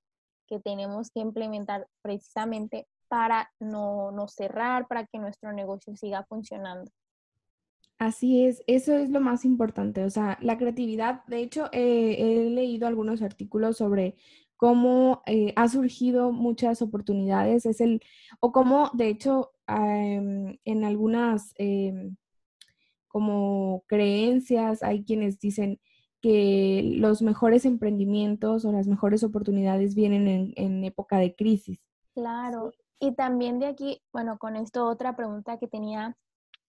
que 0.47 0.61
tenemos 0.61 1.09
que 1.11 1.19
implementar 1.19 1.87
precisamente 2.01 2.87
para 3.09 3.51
no, 3.59 4.11
no 4.11 4.29
cerrar, 4.29 4.87
para 4.87 5.05
que 5.05 5.19
nuestro 5.19 5.51
negocio 5.51 5.97
siga 5.97 6.23
funcionando. 6.23 6.89
Así 7.99 8.45
es, 8.45 8.63
eso 8.67 8.95
es 8.95 9.09
lo 9.11 9.21
más 9.21 9.45
importante, 9.45 10.03
o 10.03 10.09
sea, 10.09 10.37
la 10.41 10.57
creatividad, 10.57 11.23
de 11.27 11.39
hecho, 11.39 11.69
eh, 11.71 12.15
he 12.19 12.49
leído 12.49 12.85
algunos 12.87 13.21
artículos 13.21 13.77
sobre 13.77 14.15
cómo 14.63 15.23
eh, 15.25 15.51
ha 15.57 15.67
surgido 15.67 16.31
muchas 16.31 16.81
oportunidades, 16.81 17.65
es 17.65 17.81
el, 17.81 18.01
o 18.39 18.53
cómo, 18.53 18.91
de 18.93 19.09
hecho, 19.09 19.51
em, 19.67 20.57
en 20.63 20.85
algunas 20.85 21.53
em, 21.57 22.15
como 23.09 23.83
creencias, 23.87 24.81
hay 24.81 25.03
quienes 25.03 25.37
dicen 25.37 25.81
que 26.21 26.81
los 26.95 27.21
mejores 27.21 27.65
emprendimientos 27.65 28.63
o 28.63 28.71
las 28.71 28.87
mejores 28.87 29.25
oportunidades 29.25 29.95
vienen 29.95 30.53
en, 30.55 30.83
época 30.85 31.17
de 31.17 31.35
crisis. 31.35 31.81
Claro, 32.13 32.71
y 33.01 33.15
también 33.15 33.59
de 33.59 33.65
aquí, 33.65 34.01
bueno, 34.13 34.37
con 34.37 34.55
esto 34.55 34.87
otra 34.87 35.13
pregunta 35.17 35.57
que 35.57 35.67
tenía 35.67 36.15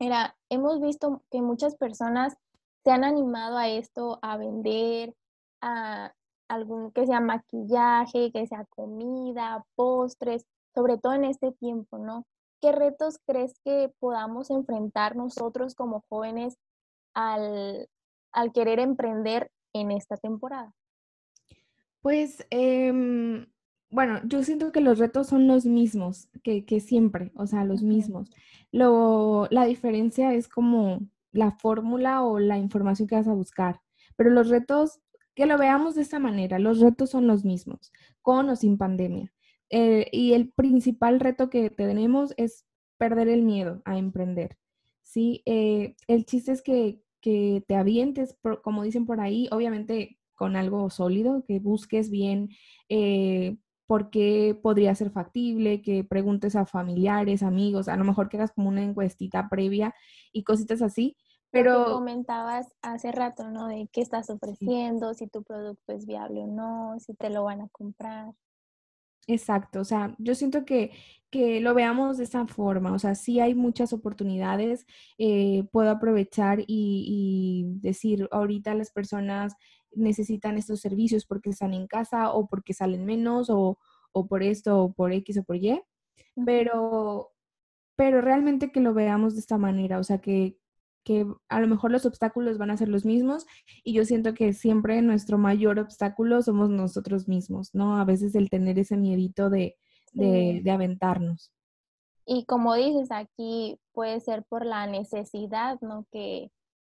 era, 0.00 0.36
hemos 0.48 0.80
visto 0.80 1.22
que 1.30 1.40
muchas 1.40 1.76
personas 1.76 2.36
se 2.82 2.90
han 2.90 3.04
animado 3.04 3.56
a 3.56 3.68
esto, 3.68 4.18
a 4.22 4.36
vender, 4.36 5.14
a 5.60 6.15
algún 6.48 6.92
que 6.92 7.06
sea 7.06 7.20
maquillaje, 7.20 8.30
que 8.32 8.46
sea 8.46 8.64
comida, 8.66 9.64
postres, 9.74 10.44
sobre 10.74 10.98
todo 10.98 11.14
en 11.14 11.24
este 11.24 11.52
tiempo, 11.52 11.98
¿no? 11.98 12.26
¿Qué 12.60 12.72
retos 12.72 13.18
crees 13.26 13.58
que 13.64 13.92
podamos 13.98 14.50
enfrentar 14.50 15.16
nosotros 15.16 15.74
como 15.74 16.04
jóvenes 16.08 16.56
al, 17.14 17.88
querer 18.54 18.78
emprender 18.78 19.50
en 19.72 19.90
esta 19.90 20.16
temporada? 20.16 20.72
Pues, 22.00 22.46
em, 22.50 23.46
bueno, 23.90 24.20
yo 24.24 24.42
siento 24.42 24.72
que 24.72 24.80
los 24.80 24.98
retos 24.98 25.28
son 25.28 25.46
los 25.46 25.64
mismos 25.64 26.28
que, 26.42 26.80
siempre, 26.80 27.32
o 27.36 27.46
sea, 27.46 27.64
los 27.64 27.82
mismos. 27.82 28.30
Lo, 28.72 29.48
la 29.50 29.64
diferencia 29.64 30.34
es 30.34 30.48
como 30.48 31.00
la 31.32 31.52
fórmula 31.52 32.22
o 32.22 32.38
la 32.38 32.58
información 32.58 33.08
que 33.08 33.16
vas 33.16 33.28
a 33.28 33.34
buscar, 33.34 33.80
pero 34.16 34.30
los 34.30 34.48
retos, 34.48 35.00
que 35.36 35.46
lo 35.46 35.58
veamos 35.58 35.94
de 35.94 36.02
esta 36.02 36.18
manera, 36.18 36.58
los 36.58 36.80
retos 36.80 37.10
son 37.10 37.28
los 37.28 37.44
mismos, 37.44 37.92
con 38.22 38.48
o 38.48 38.56
sin 38.56 38.78
pandemia. 38.78 39.32
Eh, 39.70 40.08
y 40.10 40.32
el 40.32 40.50
principal 40.50 41.20
reto 41.20 41.50
que 41.50 41.70
tenemos 41.70 42.32
es 42.38 42.64
perder 42.98 43.28
el 43.28 43.42
miedo 43.42 43.82
a 43.84 43.98
emprender. 43.98 44.56
¿sí? 45.02 45.42
Eh, 45.44 45.94
el 46.08 46.24
chiste 46.24 46.52
es 46.52 46.62
que, 46.62 47.02
te 47.20 47.74
avientes, 47.74 48.38
como 48.62 48.84
dicen 48.84 49.04
por 49.04 49.20
ahí, 49.20 49.48
obviamente 49.50 50.16
con 50.36 50.54
algo 50.54 50.90
sólido, 50.90 51.44
que 51.44 51.58
busques 51.58 52.08
bien 52.08 52.50
eh, 52.88 53.56
por 53.88 54.10
qué 54.10 54.56
podría 54.62 54.94
ser 54.94 55.10
factible, 55.10 55.82
que 55.82 56.04
preguntes 56.04 56.54
a 56.54 56.66
familiares, 56.66 57.42
amigos, 57.42 57.88
a 57.88 57.96
lo 57.96 58.04
mejor 58.04 58.28
que 58.28 58.36
hagas 58.36 58.52
como 58.52 58.68
una 58.68 58.84
encuestita 58.84 59.48
previa 59.48 59.92
y 60.32 60.44
cositas 60.44 60.82
así. 60.82 61.16
Pero 61.50 61.84
comentabas 61.86 62.66
hace 62.82 63.12
rato, 63.12 63.50
¿no? 63.50 63.68
De 63.68 63.88
qué 63.92 64.00
estás 64.00 64.30
ofreciendo, 64.30 65.14
si 65.14 65.26
tu 65.26 65.42
producto 65.42 65.92
es 65.92 66.06
viable 66.06 66.40
o 66.40 66.46
no, 66.46 66.98
si 67.00 67.14
te 67.14 67.30
lo 67.30 67.44
van 67.44 67.62
a 67.62 67.68
comprar. 67.68 68.34
Exacto, 69.28 69.80
o 69.80 69.84
sea, 69.84 70.14
yo 70.18 70.36
siento 70.36 70.64
que, 70.64 70.92
que 71.30 71.60
lo 71.60 71.74
veamos 71.74 72.16
de 72.16 72.24
esa 72.24 72.46
forma, 72.46 72.92
o 72.92 72.98
sea, 73.00 73.16
sí 73.16 73.40
hay 73.40 73.56
muchas 73.56 73.92
oportunidades, 73.92 74.86
eh, 75.18 75.64
puedo 75.72 75.90
aprovechar 75.90 76.62
y, 76.66 77.64
decir, 77.80 78.28
ahorita 78.30 78.74
las 78.74 78.92
personas 78.92 79.54
necesitan 79.90 80.58
estos 80.58 80.80
servicios 80.80 81.26
porque 81.26 81.50
están 81.50 81.74
en 81.74 81.88
casa 81.88 82.32
o 82.32 82.46
porque 82.46 82.72
salen 82.72 83.04
menos 83.04 83.50
o, 83.50 83.78
o 84.12 84.26
por 84.28 84.44
esto 84.44 84.84
o 84.84 84.92
por 84.92 85.12
X 85.12 85.38
o 85.38 85.42
por 85.42 85.56
Y, 85.56 85.82
pero, 86.44 87.32
pero 87.96 88.20
realmente 88.20 88.70
que 88.70 88.80
lo 88.80 88.94
veamos 88.94 89.34
de 89.34 89.40
esta 89.40 89.58
manera, 89.58 89.98
o 89.98 90.04
sea, 90.04 90.18
que, 90.18 90.56
que 91.06 91.24
a 91.48 91.60
lo 91.60 91.68
mejor 91.68 91.92
los 91.92 92.04
obstáculos 92.04 92.58
van 92.58 92.72
a 92.72 92.76
ser 92.76 92.88
los 92.88 93.04
mismos 93.04 93.46
y 93.84 93.92
yo 93.92 94.04
siento 94.04 94.34
que 94.34 94.52
siempre 94.52 95.00
nuestro 95.02 95.38
mayor 95.38 95.78
obstáculo 95.78 96.42
somos 96.42 96.68
nosotros 96.68 97.28
mismos, 97.28 97.72
¿no? 97.72 97.96
A 97.96 98.04
veces 98.04 98.34
el 98.34 98.50
tener 98.50 98.76
ese 98.80 98.96
miedito 98.96 99.48
de, 99.48 99.76
de, 100.12 100.62
de 100.64 100.70
aventarnos. 100.72 101.52
Y 102.26 102.44
como 102.44 102.74
dices, 102.74 103.12
aquí 103.12 103.78
puede 103.92 104.18
ser 104.18 104.42
por 104.48 104.66
la 104.66 104.88
necesidad, 104.88 105.78
¿no? 105.80 106.06
Que, 106.10 106.50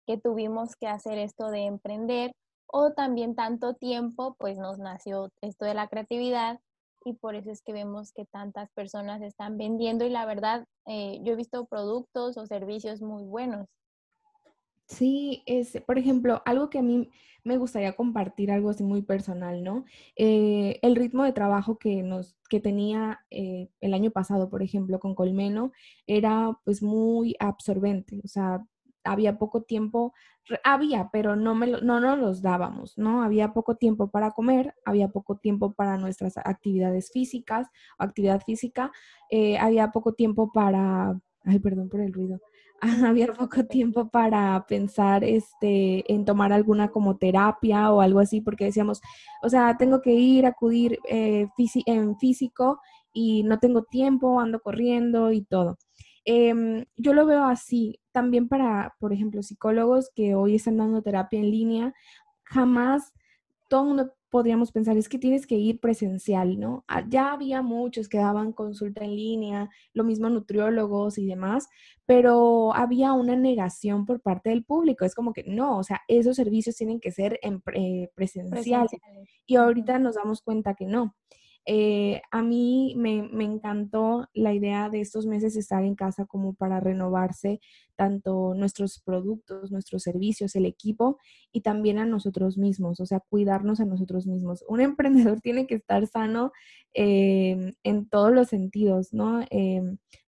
que 0.09 0.19
tuvimos 0.19 0.75
que 0.75 0.89
hacer 0.89 1.17
esto 1.19 1.49
de 1.53 1.67
emprender 1.67 2.33
o 2.67 2.91
también 2.91 3.37
tanto 3.37 3.75
tiempo, 3.75 4.35
pues 4.41 4.59
nos 4.59 4.81
nació 4.81 5.31
esto 5.41 5.67
de 5.67 5.75
la 5.75 5.87
creatividad 5.87 6.59
y 7.05 7.13
por 7.13 7.37
eso 7.37 7.53
es 7.53 7.63
que 7.63 7.73
vemos 7.73 8.13
que 8.13 8.27
tantas 8.27 8.71
personas 8.73 9.23
están 9.23 9.57
vendiendo 9.57 10.05
y 10.05 10.11
la 10.11 10.27
verdad, 10.27 10.65
eh, 10.87 11.21
yo 11.23 11.35
he 11.35 11.37
visto 11.37 11.65
productos 11.67 12.37
o 12.37 12.47
servicios 12.47 13.01
muy 13.03 13.23
buenos. 13.23 13.69
Sí, 14.91 15.43
es, 15.47 15.81
por 15.87 15.99
ejemplo, 15.99 16.43
algo 16.47 16.69
que 16.69 16.79
a 16.79 16.83
mí 16.83 17.11
me 17.45 17.57
gustaría 17.59 17.95
compartir, 17.95 18.51
algo 18.51 18.71
así 18.71 18.83
muy 18.83 19.03
personal, 19.03 19.63
¿no? 19.63 19.85
Eh, 20.17 20.79
el 20.83 20.97
ritmo 20.97 21.25
de 21.25 21.33
trabajo 21.33 21.79
que 21.79 22.03
nos, 22.03 22.37
que 22.49 22.61
tenía 22.61 23.21
eh, 23.31 23.69
el 23.81 23.95
año 23.95 24.11
pasado, 24.11 24.51
por 24.51 24.63
ejemplo, 24.63 24.99
con 24.99 25.15
Colmeno, 25.15 25.73
era 26.09 26.59
pues 26.65 26.83
muy 26.83 27.37
absorbente, 27.39 28.21
o 28.25 28.29
sea, 28.29 28.67
había 29.05 29.39
poco 29.39 29.63
tiempo, 29.63 30.13
había, 30.65 31.09
pero 31.13 31.37
no, 31.37 31.55
me, 31.55 31.69
no 31.69 32.01
nos 32.01 32.19
los 32.19 32.43
dábamos, 32.43 32.99
¿no? 32.99 33.23
Había 33.23 33.53
poco 33.53 33.77
tiempo 33.77 34.11
para 34.11 34.33
comer, 34.33 34.75
había 34.85 35.09
poco 35.09 35.37
tiempo 35.39 35.73
para 35.73 35.97
nuestras 35.99 36.37
actividades 36.39 37.11
físicas 37.13 37.69
actividad 37.99 38.43
física, 38.45 38.91
eh, 39.31 39.57
había 39.59 39.93
poco 39.93 40.15
tiempo 40.15 40.51
para, 40.53 41.19
ay, 41.45 41.59
perdón 41.61 41.89
por 41.89 42.01
el 42.01 42.13
ruido, 42.13 42.41
había 43.07 43.33
poco 43.33 43.65
tiempo 43.65 44.09
para 44.09 44.65
pensar 44.67 45.25
este, 45.25 46.11
en 46.13 46.25
tomar 46.25 46.53
alguna 46.53 46.89
como 46.89 47.17
terapia 47.17 47.93
o 47.93 48.01
algo 48.01 48.21
así, 48.21 48.41
porque 48.41 48.67
decíamos, 48.67 49.01
o 49.43 49.49
sea, 49.49 49.77
tengo 49.77 50.01
que 50.01 50.13
ir, 50.13 50.47
acudir 50.47 50.99
eh, 51.09 51.47
en 51.87 52.17
físico 52.19 52.81
y 53.13 53.43
no 53.43 53.59
tengo 53.59 53.83
tiempo, 53.85 54.41
ando 54.41 54.61
corriendo 54.61 55.33
y 55.33 55.43
todo. 55.43 55.79
Em, 56.25 56.85
yo 56.97 57.15
lo 57.15 57.27
veo 57.27 57.45
así, 57.45 57.99
también 58.13 58.49
para, 58.49 58.95
por 59.01 59.13
ejemplo, 59.13 59.43
psicólogos 59.43 60.11
que 60.15 60.35
hoy 60.35 60.57
están 60.57 60.77
dando 60.77 61.03
terapia 61.03 61.41
en 61.41 61.51
línea, 61.51 61.95
jamás 62.45 63.13
todo 63.69 63.83
el 63.83 63.89
mundo 63.89 64.13
podríamos 64.31 64.73
pensar, 64.73 64.97
es 64.97 65.09
que 65.09 65.19
tienes 65.19 65.47
que 65.47 65.57
ir 65.57 65.81
presencial, 65.81 66.59
¿no? 66.59 66.85
Ah, 66.89 67.05
ya 67.09 67.33
había 67.33 67.63
muchos 67.63 68.09
que 68.09 68.19
daban 68.19 68.53
consulta 68.53 69.05
en 69.05 69.17
línea, 69.17 69.71
lo 69.93 70.05
mismo 70.05 70.31
nutriólogos 70.31 71.19
y 71.19 71.27
demás, 71.27 71.69
pero 72.07 72.75
había 72.75 73.13
una 73.13 73.37
negación 73.37 74.07
por 74.07 74.21
parte 74.21 74.51
del 74.51 74.65
público. 74.65 75.05
Es 75.05 75.15
como 75.15 75.33
que 75.33 75.45
no, 75.45 75.79
o 75.79 75.83
sea, 75.85 76.01
esos 76.09 76.37
servicios 76.37 76.77
tienen 76.77 77.01
que 77.01 77.13
ser 77.13 77.39
en 77.43 77.61
presencial. 78.15 78.89
Y 79.47 79.57
ahorita 79.57 79.99
nos 79.99 80.15
damos 80.15 80.43
cuenta 80.43 80.75
que 80.75 80.87
no. 80.87 81.17
Eh, 81.67 82.23
a 82.31 82.43
mí 82.43 82.95
me, 82.97 83.23
me, 83.23 83.45
encantó 83.45 84.29
la 84.33 84.55
idea 84.55 84.89
de 84.89 85.01
estos 85.01 85.27
meses 85.27 85.57
estar 85.57 85.85
en 85.85 85.95
casa 85.95 86.25
como 86.25 86.55
para 86.55 86.81
renovarse 86.81 87.61
tanto 87.97 88.55
nuestros 88.55 89.01
productos, 89.01 89.71
nuestros 89.71 90.03
servicios, 90.03 90.57
el 90.57 90.65
equipo 90.65 91.19
y 91.53 91.61
también 91.61 91.99
a 91.99 92.07
nosotros 92.07 92.57
mismos, 92.57 92.99
o 92.99 93.07
sea, 93.07 93.21
cuidarnos 93.21 93.79
a 93.81 93.85
nosotros 93.85 94.27
mismos. 94.27 94.65
Un 94.69 94.81
emprendedor 95.29 95.41
tiene 95.43 95.67
que 95.67 95.75
estar 95.75 96.07
sano 96.07 96.53
eh, 96.95 97.75
en 97.85 98.09
todos 98.09 98.33
los 98.33 98.49
sentidos, 98.49 99.13
¿no? 99.13 99.43
Eh, 99.51 99.83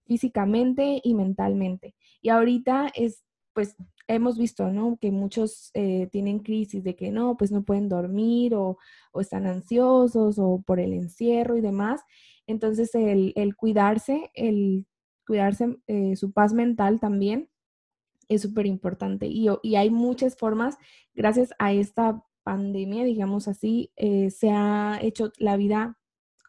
físicamente 0.05 1.01
y 1.03 1.15
mentalmente. 1.15 1.95
Y 2.21 2.29
ahorita 2.29 2.91
es, 2.95 3.25
pues, 3.55 3.77
hemos 4.09 4.39
visto, 4.39 4.71
¿no? 4.71 4.97
Que 5.01 5.11
muchos 5.11 5.71
eh, 5.75 6.09
tienen 6.11 6.41
crisis 6.41 6.85
de 6.85 6.97
que 6.97 7.11
no, 7.11 7.37
pues 7.37 7.53
no 7.53 7.63
pueden 7.65 7.89
dormir 7.89 8.55
o, 8.55 8.79
están 9.21 9.47
ansiosos 9.47 10.39
o 10.39 10.63
por 10.67 10.81
el 10.81 10.93
encierro 10.93 11.57
y 11.57 11.61
demás. 11.61 12.03
Entonces, 12.47 12.95
el, 12.95 13.57
cuidarse, 13.57 14.31
el 14.35 14.87
cuidarse 15.27 15.77
eh, 15.87 16.17
su 16.17 16.33
paz 16.33 16.53
mental 16.53 17.01
también 17.01 17.49
es 18.29 18.43
súper 18.43 18.67
importante. 18.67 19.27
Y, 19.27 19.49
y, 19.63 19.77
hay 19.77 19.91
muchas 19.91 20.37
formas, 20.37 20.77
gracias 21.15 21.51
a 21.59 21.73
esta 21.73 22.25
pandemia, 22.43 23.05
digamos 23.05 23.49
así, 23.49 23.93
eh, 23.97 24.31
se 24.31 24.51
ha 24.51 24.99
hecho 25.03 25.33
la 25.39 25.57
vida 25.57 25.99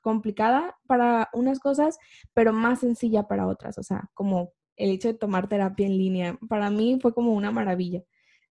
complicada 0.02 0.78
para 0.88 1.30
unas 1.34 1.60
cosas, 1.60 1.98
pero 2.34 2.54
más 2.54 2.80
sencilla 2.80 3.28
para 3.28 3.48
otras. 3.48 3.78
O 3.78 3.84
sea, 3.84 4.10
como 4.14 4.52
el 4.76 4.92
hecho 4.92 5.10
de 5.10 5.14
tomar 5.14 5.48
terapia 5.48 5.86
en 5.86 5.98
línea. 5.98 6.38
Para 6.50 6.70
mí 6.70 7.00
fue 7.02 7.14
como 7.14 7.34
una 7.34 7.52
maravilla, 7.52 8.04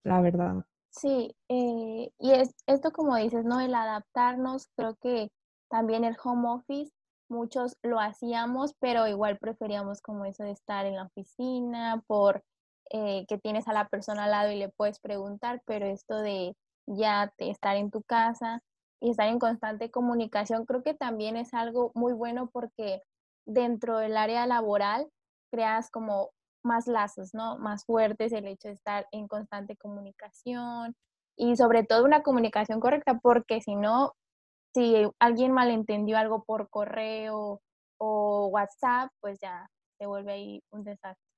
la 0.02 0.20
verdad. 0.20 0.64
Sí, 0.90 1.34
eh, 1.48 2.10
y 2.18 2.32
es, 2.32 2.54
esto 2.66 2.90
como 2.92 3.16
dices, 3.16 3.44
¿no? 3.44 3.60
El 3.60 3.74
adaptarnos, 3.74 4.68
creo 4.76 4.96
que 4.96 5.30
también 5.70 6.04
el 6.04 6.16
home 6.22 6.48
office, 6.48 6.92
muchos 7.28 7.78
lo 7.82 7.98
hacíamos, 7.98 8.74
pero 8.78 9.08
igual 9.08 9.38
preferíamos 9.38 10.02
como 10.02 10.26
eso 10.26 10.44
de 10.44 10.50
estar 10.50 10.84
en 10.84 10.96
la 10.96 11.04
oficina, 11.04 12.02
por 12.06 12.44
eh, 12.90 13.24
que 13.26 13.38
tienes 13.38 13.68
a 13.68 13.72
la 13.72 13.88
persona 13.88 14.24
al 14.24 14.32
lado 14.32 14.50
y 14.52 14.56
le 14.56 14.68
puedes 14.68 15.00
preguntar, 15.00 15.62
pero 15.64 15.86
esto 15.86 16.18
de 16.18 16.54
ya 16.86 17.32
estar 17.38 17.76
en 17.76 17.90
tu 17.90 18.02
casa 18.02 18.62
y 19.00 19.10
estar 19.10 19.28
en 19.28 19.38
constante 19.38 19.90
comunicación, 19.90 20.66
creo 20.66 20.82
que 20.82 20.92
también 20.92 21.36
es 21.36 21.54
algo 21.54 21.90
muy 21.94 22.12
bueno 22.12 22.50
porque 22.52 23.00
dentro 23.46 23.98
del 23.98 24.16
área 24.16 24.46
laboral 24.46 25.08
creas 25.52 25.90
como 25.90 26.30
más 26.64 26.86
lazos, 26.86 27.34
¿no? 27.34 27.58
Más 27.58 27.84
fuertes 27.84 28.32
el 28.32 28.46
hecho 28.46 28.68
de 28.68 28.74
estar 28.74 29.06
en 29.12 29.28
constante 29.28 29.76
comunicación 29.76 30.96
y 31.36 31.56
sobre 31.56 31.84
todo 31.84 32.04
una 32.04 32.22
comunicación 32.22 32.80
correcta, 32.80 33.18
porque 33.22 33.60
si 33.60 33.76
no, 33.76 34.14
si 34.74 35.06
alguien 35.18 35.52
malentendió 35.52 36.18
algo 36.18 36.44
por 36.44 36.70
correo 36.70 37.60
o 37.98 38.46
WhatsApp, 38.48 39.10
pues 39.20 39.38
ya 39.40 39.68
se 39.98 40.06
vuelve 40.06 40.32
ahí 40.32 40.62
un 40.70 40.84
desastre. 40.84 41.32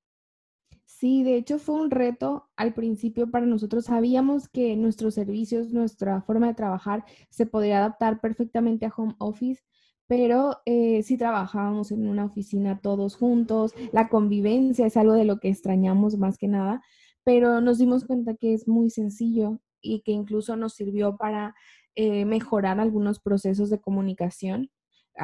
Sí, 0.85 1.23
de 1.23 1.35
hecho 1.35 1.59
fue 1.59 1.75
un 1.75 1.91
reto 1.91 2.49
al 2.55 2.73
principio 2.73 3.29
para 3.29 3.45
nosotros. 3.45 3.85
Sabíamos 3.85 4.47
que 4.47 4.75
nuestros 4.75 5.15
servicios, 5.15 5.73
nuestra 5.73 6.21
forma 6.21 6.47
de 6.47 6.53
trabajar 6.53 7.03
se 7.29 7.45
podría 7.45 7.79
adaptar 7.79 8.21
perfectamente 8.21 8.85
a 8.85 8.93
home 8.95 9.15
office, 9.19 9.63
pero 10.07 10.59
eh, 10.65 11.01
sí 11.03 11.17
trabajábamos 11.17 11.91
en 11.91 12.07
una 12.07 12.25
oficina 12.25 12.79
todos 12.79 13.15
juntos, 13.15 13.73
la 13.91 14.09
convivencia 14.09 14.85
es 14.85 14.97
algo 14.97 15.13
de 15.13 15.25
lo 15.25 15.39
que 15.39 15.49
extrañamos 15.49 16.17
más 16.17 16.37
que 16.37 16.47
nada, 16.47 16.81
pero 17.23 17.61
nos 17.61 17.79
dimos 17.79 18.05
cuenta 18.05 18.35
que 18.35 18.53
es 18.53 18.67
muy 18.67 18.89
sencillo 18.89 19.59
y 19.81 20.01
que 20.01 20.11
incluso 20.11 20.55
nos 20.55 20.73
sirvió 20.73 21.17
para 21.17 21.55
eh, 21.95 22.25
mejorar 22.25 22.79
algunos 22.79 23.19
procesos 23.19 23.69
de 23.69 23.79
comunicación. 23.79 24.69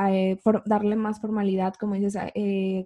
Eh, 0.10 0.39
darle 0.65 0.96
más 0.96 1.20
formalidad, 1.20 1.74
como 1.74 1.96
dices, 1.96 2.15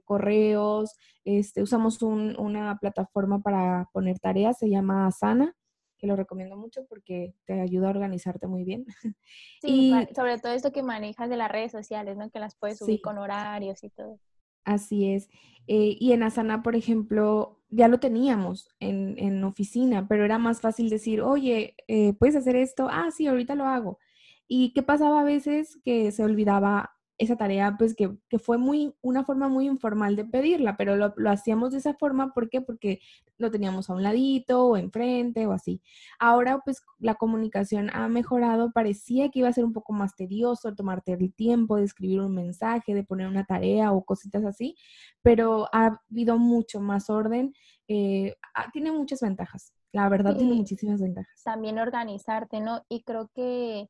correos, 0.06 0.96
este, 1.24 1.62
usamos 1.62 2.02
una 2.02 2.80
plataforma 2.80 3.42
para 3.44 3.90
poner 3.94 4.18
tareas, 4.18 4.58
se 4.58 4.72
llama 4.72 5.06
Asana, 5.06 5.54
que 5.98 6.08
lo 6.08 6.16
recomiendo 6.16 6.58
mucho 6.58 6.86
porque 6.86 7.34
te 7.46 7.60
ayuda 7.60 7.88
a 7.88 7.92
organizarte 7.92 8.48
muy 8.48 8.64
bien. 8.64 8.86
Sí, 9.62 9.92
y, 9.92 10.14
sobre 10.14 10.38
todo 10.38 10.54
esto 10.54 10.72
que 10.72 10.84
manejas 10.84 11.30
de 11.30 11.38
las 11.38 11.52
redes 11.52 11.72
sociales, 11.72 12.18
¿no? 12.18 12.30
Que 12.30 12.40
las 12.40 12.56
puedes 12.56 12.78
subir 12.78 13.02
con 13.02 13.18
horarios 13.18 13.84
y 13.84 13.90
todo. 13.90 14.20
Así 14.64 15.12
es. 15.12 15.30
Eh, 15.68 15.96
y 16.00 16.12
en 16.12 16.24
Asana, 16.24 16.62
por 16.62 16.76
ejemplo, 16.76 17.62
ya 17.70 17.88
lo 17.88 18.00
teníamos 18.00 18.70
en, 18.80 19.18
en 19.18 19.44
oficina, 19.44 20.08
pero 20.08 20.26
era 20.26 20.38
más 20.38 20.62
fácil 20.62 20.90
decir, 20.90 21.22
oye, 21.22 21.76
eh, 21.88 22.14
¿puedes 22.14 22.36
hacer 22.36 22.56
esto? 22.56 22.88
Ah, 22.90 23.10
sí, 23.12 23.28
ahorita 23.28 23.56
lo 23.56 23.66
hago. 23.66 24.00
¿Y 24.48 24.74
qué 24.74 24.84
pasaba 24.84 25.22
a 25.22 25.24
veces? 25.24 25.80
Que 25.84 26.12
se 26.12 26.24
olvidaba 26.24 26.95
esa 27.18 27.38
tarea, 27.38 27.76
pues 27.78 27.96
que, 27.96 28.18
fue 28.40 28.58
muy, 28.58 28.94
una 29.02 29.24
forma 29.24 29.48
muy 29.48 29.68
informal 29.68 30.16
de 30.16 30.26
pedirla, 30.26 30.76
pero 30.76 30.96
lo, 30.96 31.14
hacíamos 31.30 31.72
de 31.72 31.78
esa 31.78 31.94
forma, 31.94 32.34
¿por 32.34 32.50
qué? 32.50 32.62
Porque 32.62 33.00
lo 33.38 33.52
teníamos 33.52 33.90
a 33.90 33.94
un 33.94 34.04
ladito 34.04 34.66
o 34.66 34.78
enfrente 34.78 35.46
o 35.48 35.54
así. 35.54 35.82
Ahora, 36.20 36.60
pues 36.64 36.82
la 37.00 37.16
comunicación 37.16 37.90
ha 37.94 38.08
mejorado, 38.10 38.72
parecía 38.72 39.30
que 39.30 39.40
iba 39.40 39.50
a 39.50 39.54
ser 39.54 39.64
un 39.64 39.74
poco 39.74 39.94
más 39.94 40.16
tedioso 40.16 40.76
tomarte 40.76 41.14
el 41.14 41.34
tiempo 41.34 41.78
de 41.78 41.84
escribir 41.84 42.22
un 42.22 42.36
mensaje, 42.36 42.94
de 42.94 43.04
poner 43.04 43.28
una 43.28 43.46
tarea 43.46 43.92
o 43.94 44.04
cositas 44.04 44.44
así, 44.44 44.76
pero 45.22 45.68
ha 45.74 46.00
habido 46.10 46.38
mucho 46.38 46.82
más 46.82 47.10
orden, 47.10 47.54
eh, 47.88 48.36
ah, 48.54 48.70
tiene 48.74 48.92
muchas 48.92 49.22
ventajas, 49.22 49.74
la 49.92 50.10
verdad 50.10 50.36
tiene 50.36 50.54
muchísimas 50.54 51.02
ventajas. 51.02 51.42
También 51.44 51.80
organizarte, 51.80 52.60
¿no? 52.60 52.84
Y 52.90 53.04
creo 53.04 53.30
que 53.34 53.90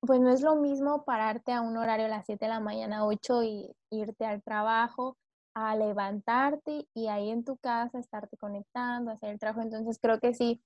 pues 0.00 0.20
no 0.20 0.30
es 0.30 0.42
lo 0.42 0.56
mismo 0.56 1.04
pararte 1.04 1.52
a 1.52 1.60
un 1.60 1.76
horario 1.76 2.06
a 2.06 2.08
las 2.08 2.26
7 2.26 2.46
de 2.46 2.50
la 2.50 2.60
mañana, 2.60 3.04
8 3.06 3.42
y 3.42 3.70
irte 3.90 4.24
al 4.26 4.42
trabajo, 4.42 5.16
a 5.54 5.76
levantarte 5.76 6.86
y 6.94 7.08
ahí 7.08 7.30
en 7.30 7.44
tu 7.44 7.56
casa 7.58 7.98
estarte 7.98 8.36
conectando, 8.36 9.10
hacer 9.10 9.30
el 9.30 9.38
trabajo. 9.38 9.62
Entonces 9.62 9.98
creo 10.00 10.20
que 10.20 10.34
sí, 10.34 10.62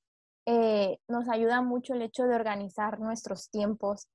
eh, 0.47 0.99
nos 1.09 1.29
ayuda 1.29 1.63
mucho 1.63 1.95
el 1.95 2.03
hecho 2.03 2.25
de 2.25 2.35
organizar 2.35 3.01
nuestros 3.01 3.49
tiempos 3.51 4.09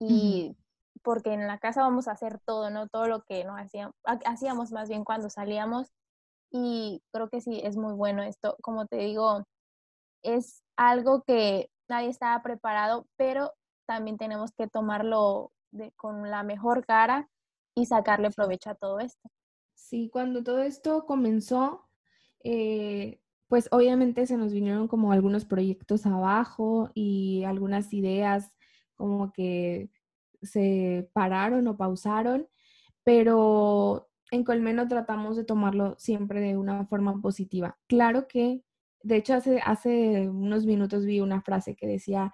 y 0.00 0.56
porque 1.02 1.32
en 1.32 1.46
la 1.46 1.58
casa 1.58 1.82
vamos 1.82 2.08
a 2.08 2.12
hacer 2.12 2.38
todo, 2.44 2.70
¿no? 2.70 2.88
Todo 2.88 3.06
lo 3.06 3.22
que 3.22 3.44
no 3.44 3.56
hacíamos, 3.56 3.94
hacíamos 4.04 4.72
más 4.72 4.88
bien 4.88 5.04
cuando 5.04 5.30
salíamos 5.30 5.88
y 6.50 7.02
creo 7.12 7.28
que 7.30 7.40
sí, 7.40 7.60
es 7.64 7.76
muy 7.76 7.94
bueno 7.94 8.22
esto. 8.22 8.56
Como 8.62 8.86
te 8.86 8.96
digo, 8.96 9.44
es 10.22 10.62
algo 10.76 11.22
que 11.22 11.70
nadie 11.88 12.08
estaba 12.08 12.42
preparado, 12.42 13.06
pero 13.16 13.52
también 13.88 14.18
tenemos 14.18 14.52
que 14.52 14.68
tomarlo 14.68 15.50
con 15.96 16.30
la 16.30 16.42
mejor 16.42 16.84
cara 16.84 17.28
y 17.74 17.86
sacarle 17.86 18.30
provecho 18.30 18.70
a 18.70 18.74
todo 18.74 19.00
esto. 19.00 19.30
Sí, 19.74 20.10
cuando 20.12 20.44
todo 20.44 20.62
esto 20.62 21.06
comenzó, 21.06 21.88
eh, 22.44 23.20
pues 23.48 23.68
obviamente 23.72 24.26
se 24.26 24.36
nos 24.36 24.52
vinieron 24.52 24.88
como 24.88 25.12
algunos 25.12 25.46
proyectos 25.46 26.04
abajo 26.04 26.90
y 26.94 27.44
algunas 27.44 27.92
ideas 27.94 28.52
como 28.94 29.32
que 29.32 29.90
se 30.42 31.08
pararon 31.14 31.66
o 31.66 31.76
pausaron, 31.76 32.46
pero 33.04 34.10
en 34.30 34.44
Colmeno 34.44 34.86
tratamos 34.86 35.36
de 35.36 35.44
tomarlo 35.44 35.94
siempre 35.98 36.40
de 36.40 36.58
una 36.58 36.84
forma 36.86 37.22
positiva. 37.22 37.78
Claro 37.86 38.28
que, 38.28 38.62
de 39.02 39.16
hecho, 39.16 39.34
hace, 39.34 39.60
hace 39.64 40.28
unos 40.28 40.66
minutos 40.66 41.06
vi 41.06 41.20
una 41.20 41.40
frase 41.40 41.74
que 41.74 41.86
decía 41.86 42.32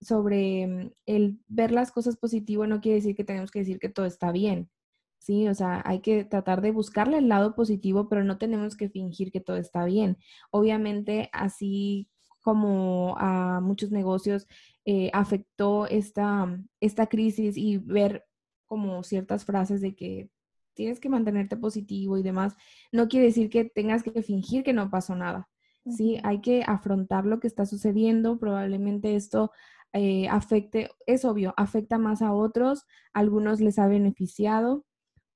sobre 0.00 0.66
mm, 0.66 0.90
el 1.06 1.38
ver 1.48 1.72
las 1.72 1.92
cosas 1.92 2.16
positivo 2.16 2.66
no 2.66 2.80
quiere 2.80 2.96
decir 2.96 3.16
que 3.16 3.24
tenemos 3.24 3.50
que 3.50 3.60
decir 3.60 3.78
que 3.78 3.88
todo 3.88 4.06
está 4.06 4.32
bien. 4.32 4.70
Sí, 5.18 5.48
o 5.48 5.54
sea, 5.54 5.82
hay 5.86 6.00
que 6.00 6.24
tratar 6.24 6.60
de 6.60 6.70
buscarle 6.70 7.18
el 7.18 7.28
lado 7.28 7.54
positivo, 7.54 8.08
pero 8.10 8.24
no 8.24 8.36
tenemos 8.38 8.76
que 8.76 8.90
fingir 8.90 9.32
que 9.32 9.40
todo 9.40 9.56
está 9.56 9.86
bien. 9.86 10.18
Obviamente, 10.50 11.30
así 11.32 12.10
como 12.42 13.16
a 13.18 13.60
muchos 13.62 13.90
negocios 13.90 14.46
eh, 14.84 15.10
afectó 15.14 15.86
esta, 15.86 16.46
esta 16.80 17.06
crisis 17.06 17.56
y 17.56 17.78
ver 17.78 18.26
como 18.66 19.02
ciertas 19.02 19.46
frases 19.46 19.80
de 19.80 19.96
que 19.96 20.28
tienes 20.74 21.00
que 21.00 21.08
mantenerte 21.08 21.56
positivo 21.56 22.18
y 22.18 22.22
demás, 22.22 22.54
no 22.92 23.08
quiere 23.08 23.26
decir 23.26 23.48
que 23.48 23.64
tengas 23.64 24.02
que 24.02 24.22
fingir 24.22 24.62
que 24.62 24.74
no 24.74 24.90
pasó 24.90 25.16
nada. 25.16 25.48
Sí, 25.88 26.18
hay 26.22 26.40
que 26.40 26.62
afrontar 26.66 27.26
lo 27.26 27.40
que 27.40 27.46
está 27.46 27.66
sucediendo. 27.66 28.38
Probablemente 28.38 29.16
esto 29.16 29.52
eh, 29.94 30.28
afecte, 30.28 30.90
es 31.06 31.24
obvio, 31.24 31.54
afecta 31.56 31.98
más 31.98 32.22
a 32.22 32.34
otros, 32.34 32.84
algunos 33.14 33.60
les 33.60 33.78
ha 33.78 33.88
beneficiado, 33.88 34.84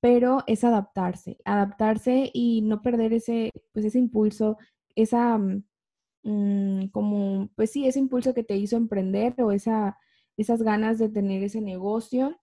pero 0.01 0.44
es 0.49 0.64
adaptarse, 0.64 1.38
adaptarse 1.44 2.31
y 2.35 2.62
no 2.62 2.83
perder 2.83 3.12
ese, 3.14 3.53
pues 3.73 3.87
ese 3.87 3.99
impulso, 4.01 4.59
esa, 4.97 5.38
mm, 5.38 5.64
mm, 6.25 6.88
como, 6.90 7.51
pues 7.57 7.71
sí, 7.73 7.87
ese 7.87 7.99
impulso 8.01 8.35
que 8.35 8.44
te 8.44 8.57
hizo 8.57 8.77
emprender 8.77 9.35
o 9.42 9.53
esa, 9.53 9.99
esas 10.37 10.62
ganas 10.62 10.99
de 10.99 11.09
tener 11.09 11.42
ese 11.44 11.61
negocio. 11.61 12.38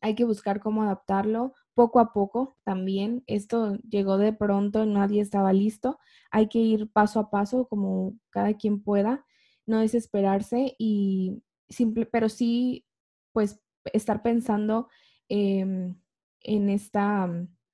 Hay 0.00 0.14
que 0.14 0.24
buscar 0.24 0.60
cómo 0.60 0.82
adaptarlo 0.82 1.54
poco 1.74 2.00
a 2.00 2.12
poco 2.12 2.56
también. 2.64 3.24
Esto 3.26 3.76
llegó 3.88 4.18
de 4.18 4.32
pronto, 4.32 4.86
nadie 4.86 5.20
estaba 5.22 5.52
listo. 5.52 5.98
Hay 6.30 6.48
que 6.48 6.58
ir 6.58 6.90
paso 6.92 7.20
a 7.20 7.30
paso 7.30 7.66
como 7.68 8.14
cada 8.30 8.54
quien 8.54 8.82
pueda, 8.82 9.24
no 9.66 9.80
desesperarse 9.80 10.74
y 10.78 11.42
simple, 11.68 12.06
pero 12.06 12.28
sí, 12.28 12.84
pues 13.32 13.60
estar 13.92 14.22
pensando 14.22 14.88
em, 15.28 15.98
en 16.40 16.68
esta, 16.68 17.28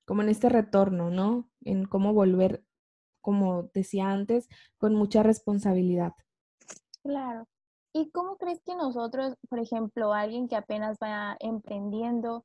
como 0.06 0.22
en 0.22 0.28
este 0.28 0.48
retorno, 0.48 1.10
¿no? 1.10 1.50
En 1.62 1.84
cómo 1.86 2.12
volver, 2.12 2.64
como 3.20 3.70
decía 3.74 4.10
antes, 4.10 4.48
con 4.78 4.94
mucha 4.94 5.22
responsabilidad. 5.22 6.12
Claro. 7.02 7.46
¿Y 7.92 8.10
cómo 8.10 8.36
crees 8.36 8.60
que 8.64 8.76
nosotros, 8.76 9.34
por 9.48 9.58
ejemplo, 9.58 10.12
alguien 10.12 10.46
que 10.46 10.56
apenas 10.56 10.98
va 11.02 11.36
emprendiendo, 11.40 12.44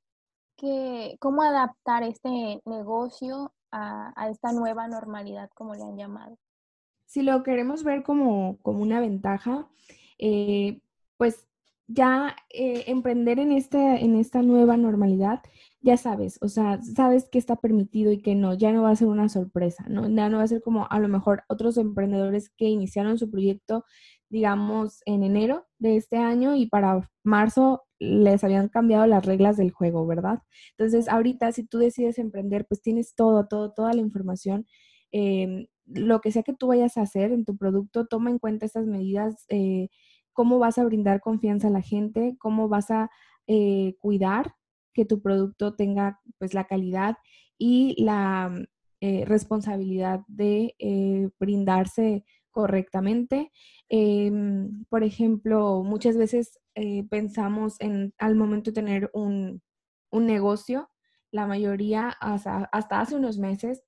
que, 0.55 1.17
cómo 1.19 1.41
adaptar 1.43 2.03
este 2.03 2.61
negocio 2.65 3.53
a, 3.71 4.13
esta 4.29 4.51
nueva 4.53 4.87
normalidad, 4.87 5.49
como 5.53 5.73
le 5.75 5.83
han 5.83 5.97
llamado? 5.97 6.37
Si 7.13 7.21
lo 7.21 7.43
queremos 7.43 7.83
ver 7.83 8.01
como, 8.01 8.57
como 8.63 8.81
una 8.81 8.99
ventaja, 8.99 9.67
eh, 10.17 10.81
pues 11.15 11.47
ya 11.85 12.35
eh, 12.49 12.85
emprender 12.87 13.37
en, 13.37 13.51
este, 13.51 13.77
en 13.77 14.15
esta 14.15 14.41
nueva 14.41 14.77
normalidad, 14.77 15.43
ya 15.81 15.95
sabes, 15.95 16.39
o 16.41 16.49
sea, 16.49 16.81
sabes 16.81 17.29
que 17.29 17.37
está 17.37 17.55
permitido 17.55 18.11
y 18.11 18.19
que 18.19 18.33
no, 18.33 18.55
ya 18.55 18.71
no 18.71 18.81
va 18.81 18.89
a 18.89 18.95
ser 18.95 19.09
una 19.09 19.29
sorpresa, 19.29 19.85
¿no? 19.89 20.09
Ya 20.09 20.27
no 20.27 20.37
va 20.37 20.43
a 20.43 20.47
ser 20.47 20.63
como 20.63 20.87
a 20.89 20.99
lo 20.99 21.07
mejor 21.07 21.43
otros 21.49 21.77
emprendedores 21.77 22.49
que 22.49 22.65
iniciaron 22.65 23.19
su 23.19 23.29
proyecto, 23.29 23.85
digamos, 24.29 25.03
en 25.05 25.21
enero 25.21 25.67
de 25.77 25.97
este 25.97 26.17
año 26.17 26.55
y 26.55 26.65
para 26.65 27.11
marzo 27.23 27.83
les 27.99 28.43
habían 28.43 28.69
cambiado 28.69 29.05
las 29.05 29.23
reglas 29.23 29.55
del 29.57 29.69
juego, 29.69 30.07
¿verdad? 30.07 30.39
Entonces, 30.79 31.07
ahorita 31.07 31.51
si 31.51 31.63
tú 31.63 31.77
decides 31.77 32.17
emprender, 32.17 32.65
pues 32.67 32.81
tienes 32.81 33.13
todo, 33.13 33.45
todo, 33.47 33.71
toda 33.71 33.93
la 33.93 34.01
información. 34.01 34.65
Em, 35.11 35.67
lo 35.85 36.21
que 36.21 36.31
sea 36.31 36.43
que 36.43 36.53
tú 36.53 36.67
vayas 36.67 36.97
a 36.97 37.01
hacer 37.01 37.31
en 37.31 37.45
tu 37.45 37.57
producto, 37.57 38.05
toma 38.05 38.29
en 38.29 38.39
cuenta 38.39 38.65
estas 38.65 38.85
medidas. 38.85 39.45
Eh, 39.49 39.89
cómo 40.33 40.59
vas 40.59 40.77
a 40.77 40.85
brindar 40.85 41.21
confianza 41.21 41.67
a 41.67 41.71
la 41.71 41.81
gente, 41.81 42.35
cómo 42.39 42.69
vas 42.69 42.89
a 42.91 43.09
eh, 43.47 43.95
cuidar 43.99 44.55
que 44.93 45.05
tu 45.05 45.21
producto 45.21 45.75
tenga 45.75 46.19
pues 46.39 46.53
la 46.53 46.65
calidad 46.65 47.17
y 47.57 48.01
la 48.01 48.49
mm, 48.49 48.65
eh, 49.01 49.25
responsabilidad 49.25 50.21
de 50.27 50.75
brindarse 51.39 52.23
correctamente. 52.51 53.51
Em, 53.89 54.85
por 54.89 55.03
ejemplo, 55.03 55.83
muchas 55.83 56.17
veces 56.17 56.59
pensamos 57.09 57.75
en 57.79 58.13
al 58.17 58.35
momento 58.35 58.71
de 58.71 58.75
tener 58.75 59.11
un, 59.13 59.61
un 60.11 60.25
negocio, 60.25 60.89
la 61.31 61.47
mayoría 61.47 62.09
hasta 62.09 63.01
hace 63.01 63.15
unos 63.15 63.37
meses 63.39 63.83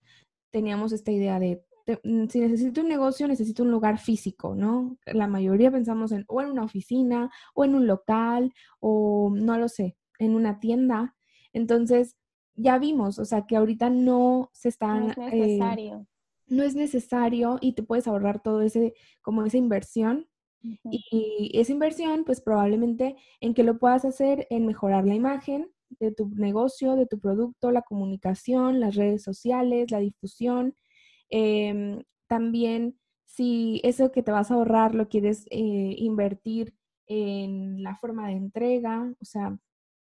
teníamos 0.51 0.91
esta 0.93 1.11
idea 1.11 1.37
de 1.37 1.63
Mm, 2.03 2.27
si 2.27 2.39
necesito 2.39 2.81
un 2.81 2.87
negocio, 2.87 3.27
necesito 3.27 3.63
un 3.63 3.71
lugar 3.71 3.99
físico, 3.99 4.55
¿no? 4.55 4.97
La 5.05 5.27
mayoría 5.27 5.71
pensamos 5.71 6.11
en 6.11 6.25
o 6.27 6.41
en 6.41 6.49
una 6.49 6.63
oficina 6.63 7.31
o 7.53 7.63
en 7.63 7.75
un 7.75 7.87
local 7.87 8.53
o 8.79 9.31
no 9.35 9.57
lo 9.57 9.67
sé, 9.67 9.97
en 10.19 10.35
una 10.35 10.59
tienda. 10.59 11.15
Entonces, 11.53 12.15
ya 12.55 12.79
vimos, 12.79 13.19
o 13.19 13.25
sea, 13.25 13.45
que 13.45 13.55
ahorita 13.55 13.89
no 13.89 14.49
se 14.53 14.69
están... 14.69 15.07
No 15.07 15.11
es 15.11 15.33
eh, 15.33 15.35
necesario. 15.35 16.07
no 16.47 16.63
es 16.63 16.75
necesario 16.75 17.57
y 17.61 17.73
te 17.73 17.83
puedes 17.83 18.07
ahorrar 18.07 18.41
todo 18.41 18.61
ese, 18.61 18.93
como 19.21 19.45
esa 19.45 19.57
inversión. 19.57 20.27
Y 20.89 21.51
esa 21.53 21.73
inversión, 21.73 22.23
pues 22.25 22.41
probablemente 22.41 23.15
en 23.39 23.53
que 23.53 23.61
lo 23.63 23.77
puedas 23.77 24.03
hacer 24.03 24.47
en 24.49 24.65
mejorar 24.65 25.05
la 25.05 25.13
imagen 25.13 25.69
de 25.99 26.11
tu 26.11 26.27
negocio, 26.29 26.95
de 26.95 27.05
tu 27.05 27.19
producto, 27.19 27.69
la 27.69 27.83
comunicación, 27.83 28.79
las 28.79 28.95
redes 28.95 29.21
sociales, 29.21 29.91
la 29.91 29.99
difusión, 29.99 30.75
Em, 31.29 32.03
también, 32.27 32.99
si 33.25 33.81
eso 33.83 34.11
que 34.11 34.23
te 34.23 34.31
vas 34.31 34.51
a 34.51 34.55
ahorrar 34.55 34.95
lo 34.95 35.07
quieres 35.09 35.45
eh, 35.51 35.95
invertir 35.97 36.75
en 37.07 37.83
la 37.83 37.95
forma 37.95 38.27
de 38.27 38.33
entrega, 38.33 39.13
o 39.19 39.25
sea, 39.25 39.57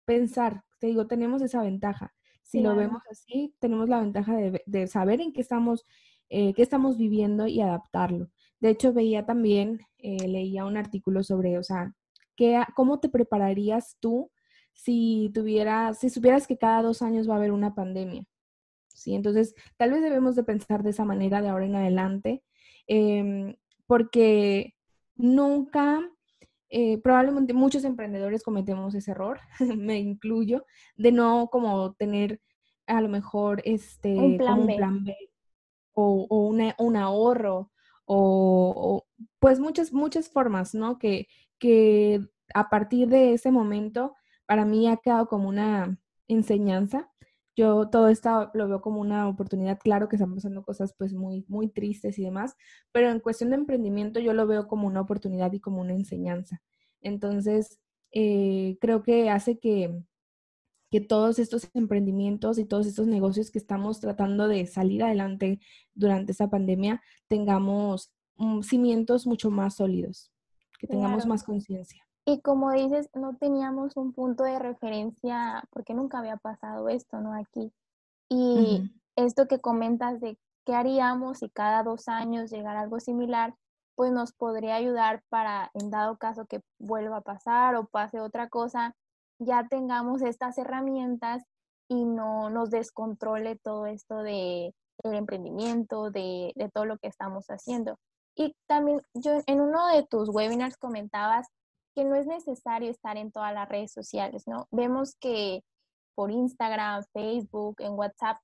pensar, 0.04 0.64
te 0.78 0.88
digo, 0.88 1.06
tenemos 1.06 1.42
esa 1.42 1.62
ventaja. 1.62 2.14
Si 2.42 2.60
lo 2.60 2.74
vemos 2.74 3.02
así, 3.08 3.54
tenemos 3.60 3.88
la 3.88 4.00
ventaja 4.00 4.36
de, 4.66 4.86
saber 4.88 5.20
en 5.20 5.32
qué 5.32 5.40
estamos, 5.40 5.86
eh, 6.28 6.52
qué 6.54 6.62
estamos 6.62 6.98
viviendo 6.98 7.46
y 7.46 7.60
adaptarlo. 7.60 8.28
De 8.58 8.70
hecho, 8.70 8.92
veía 8.92 9.24
también, 9.24 9.80
eh, 9.98 10.26
leía 10.26 10.64
un 10.64 10.76
artículo 10.76 11.22
sobre, 11.22 11.58
o 11.58 11.62
sea, 11.62 11.94
¿qué, 12.34 12.60
¿cómo 12.74 12.98
te 12.98 13.08
prepararías 13.08 13.96
tú 14.00 14.32
si 14.72 15.30
tuvieras, 15.32 15.98
si 16.00 16.10
supieras 16.10 16.48
que 16.48 16.58
cada 16.58 16.82
dos 16.82 17.02
años 17.02 17.28
va 17.28 17.34
a 17.34 17.36
haber 17.36 17.52
una 17.52 17.74
pandemia? 17.74 18.24
¿Sí? 19.00 19.14
Entonces, 19.14 19.54
tal 19.76 19.92
vez 19.92 20.02
debemos 20.02 20.36
de 20.36 20.44
pensar 20.44 20.82
de 20.82 20.90
esa 20.90 21.04
manera 21.04 21.40
de 21.40 21.48
ahora 21.48 21.66
en 21.66 21.76
adelante, 21.76 22.42
em, 22.86 23.56
porque 23.86 24.74
nunca, 25.16 26.00
eh, 26.68 26.98
probablemente 26.98 27.54
muchos 27.54 27.84
emprendedores 27.84 28.42
cometemos 28.42 28.94
ese 28.94 29.12
error, 29.12 29.40
me 29.78 29.98
incluyo, 29.98 30.64
de 30.96 31.12
no 31.12 31.48
como 31.50 31.94
tener 31.94 32.40
a 32.86 33.00
lo 33.00 33.08
mejor 33.08 33.62
este, 33.64 34.14
un 34.16 34.36
plan, 34.36 35.04
B. 35.04 35.16
o, 35.94 36.26
un 36.78 36.96
ahorro 36.96 37.70
o, 38.04 39.04
pues 39.38 39.60
muchas, 39.60 39.92
muchas 39.92 40.28
formas, 40.28 40.74
¿no? 40.74 40.98
Que, 40.98 41.28
que 41.58 42.20
a 42.54 42.68
partir 42.68 43.08
de 43.08 43.34
ese 43.34 43.52
momento 43.52 44.14
para 44.46 44.64
mí 44.64 44.88
ha 44.88 44.96
quedado 44.96 45.28
como 45.28 45.48
una 45.48 45.96
enseñanza 46.26 47.09
yo 47.60 47.90
todo 47.90 48.08
esto 48.08 48.50
lo 48.54 48.68
veo 48.68 48.80
como 48.80 49.00
una 49.00 49.28
oportunidad, 49.28 49.78
claro 49.78 50.08
que 50.08 50.16
están 50.16 50.34
pasando 50.34 50.62
cosas 50.62 50.94
pues 50.96 51.12
muy, 51.12 51.44
muy 51.46 51.68
tristes 51.68 52.18
y 52.18 52.24
demás, 52.24 52.56
pero 52.90 53.10
en 53.10 53.20
cuestión 53.20 53.50
de 53.50 53.56
emprendimiento 53.56 54.18
yo 54.18 54.32
lo 54.32 54.46
veo 54.46 54.66
como 54.66 54.86
una 54.86 55.02
oportunidad 55.02 55.52
y 55.52 55.60
como 55.60 55.82
una 55.82 55.92
enseñanza. 55.92 56.62
Entonces, 57.02 57.78
eh, 58.12 58.78
creo 58.80 59.02
que 59.02 59.28
hace 59.28 59.58
que, 59.58 60.02
que 60.90 61.02
todos 61.02 61.38
estos 61.38 61.68
emprendimientos 61.74 62.58
y 62.58 62.64
todos 62.64 62.86
estos 62.86 63.06
negocios 63.06 63.50
que 63.50 63.58
estamos 63.58 64.00
tratando 64.00 64.48
de 64.48 64.66
salir 64.66 65.02
adelante 65.02 65.60
durante 65.94 66.32
esta 66.32 66.48
pandemia 66.48 67.02
tengamos 67.28 68.10
mm, 68.36 68.62
cimientos 68.62 69.26
mucho 69.26 69.50
más 69.50 69.76
sólidos, 69.76 70.32
que 70.78 70.86
tengamos 70.86 71.26
más 71.26 71.44
conciencia. 71.44 72.09
Y 72.30 72.40
como 72.42 72.70
dices, 72.70 73.10
no 73.12 73.34
teníamos 73.34 73.96
un 73.96 74.12
punto 74.12 74.44
de 74.44 74.60
referencia 74.60 75.64
porque 75.70 75.94
nunca 75.94 76.20
había 76.20 76.36
pasado 76.36 76.88
esto, 76.88 77.20
¿no? 77.20 77.34
Aquí. 77.34 77.72
Y 78.28 78.88
esto 79.16 79.48
que 79.48 79.58
comentas 79.58 80.20
de 80.20 80.38
qué 80.64 80.76
haríamos 80.76 81.38
si 81.38 81.50
cada 81.50 81.82
dos 81.82 82.06
años 82.06 82.52
llegara 82.52 82.82
algo 82.82 83.00
similar, 83.00 83.56
pues 83.96 84.12
nos 84.12 84.32
podría 84.32 84.76
ayudar 84.76 85.24
para, 85.28 85.72
en 85.74 85.90
dado 85.90 86.18
caso 86.18 86.46
que 86.46 86.60
vuelva 86.78 87.16
a 87.16 87.22
pasar 87.22 87.74
o 87.74 87.88
pase 87.88 88.20
otra 88.20 88.48
cosa, 88.48 88.94
ya 89.40 89.66
tengamos 89.66 90.22
estas 90.22 90.56
herramientas 90.56 91.42
y 91.88 92.04
no 92.04 92.48
nos 92.48 92.70
descontrole 92.70 93.56
todo 93.56 93.86
esto 93.86 94.22
de 94.22 94.72
el 95.02 95.14
emprendimiento, 95.14 96.12
de, 96.12 96.52
de 96.54 96.68
todo 96.68 96.84
lo 96.84 96.96
que 96.98 97.08
estamos 97.08 97.46
haciendo. 97.46 97.98
Y 98.36 98.54
también 98.68 99.00
yo 99.14 99.32
en 99.46 99.60
uno 99.60 99.88
de 99.88 100.06
tus 100.06 100.28
webinars 100.28 100.76
comentabas 100.76 101.48
que 102.00 102.06
no 102.06 102.14
es 102.14 102.26
necesario 102.26 102.90
estar 102.90 103.18
en 103.18 103.30
todas 103.30 103.52
las 103.52 103.68
redes 103.68 103.92
sociales, 103.92 104.44
¿no? 104.46 104.66
Vemos 104.70 105.16
que 105.20 105.62
por 106.14 106.30
Instagram, 106.30 107.04
Facebook, 107.12 107.76
en 107.80 107.92
WhatsApp, 107.92 108.38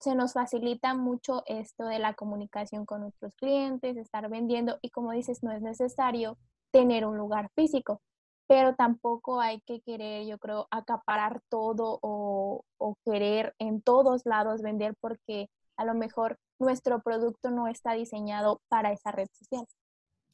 se 0.00 0.16
nos 0.16 0.32
facilita 0.32 0.92
mucho 0.94 1.44
esto 1.46 1.84
de 1.86 2.00
la 2.00 2.14
comunicación 2.14 2.84
con 2.84 3.02
nuestros 3.02 3.36
clientes, 3.36 3.96
estar 3.96 4.28
vendiendo 4.28 4.78
y 4.82 4.90
como 4.90 5.12
dices, 5.12 5.44
no 5.44 5.52
es 5.52 5.62
necesario 5.62 6.36
tener 6.72 7.06
un 7.06 7.16
lugar 7.16 7.48
físico, 7.54 8.00
pero 8.48 8.74
tampoco 8.74 9.40
hay 9.40 9.60
que 9.60 9.80
querer, 9.82 10.26
yo 10.26 10.38
creo, 10.38 10.66
acaparar 10.72 11.40
todo 11.48 12.00
o, 12.02 12.64
o 12.76 12.96
querer 13.04 13.54
en 13.60 13.82
todos 13.82 14.22
lados 14.26 14.62
vender 14.62 14.96
porque 15.00 15.48
a 15.76 15.84
lo 15.84 15.94
mejor 15.94 16.38
nuestro 16.58 17.00
producto 17.02 17.52
no 17.52 17.68
está 17.68 17.92
diseñado 17.92 18.60
para 18.68 18.90
esa 18.90 19.12
red 19.12 19.28
social. 19.32 19.64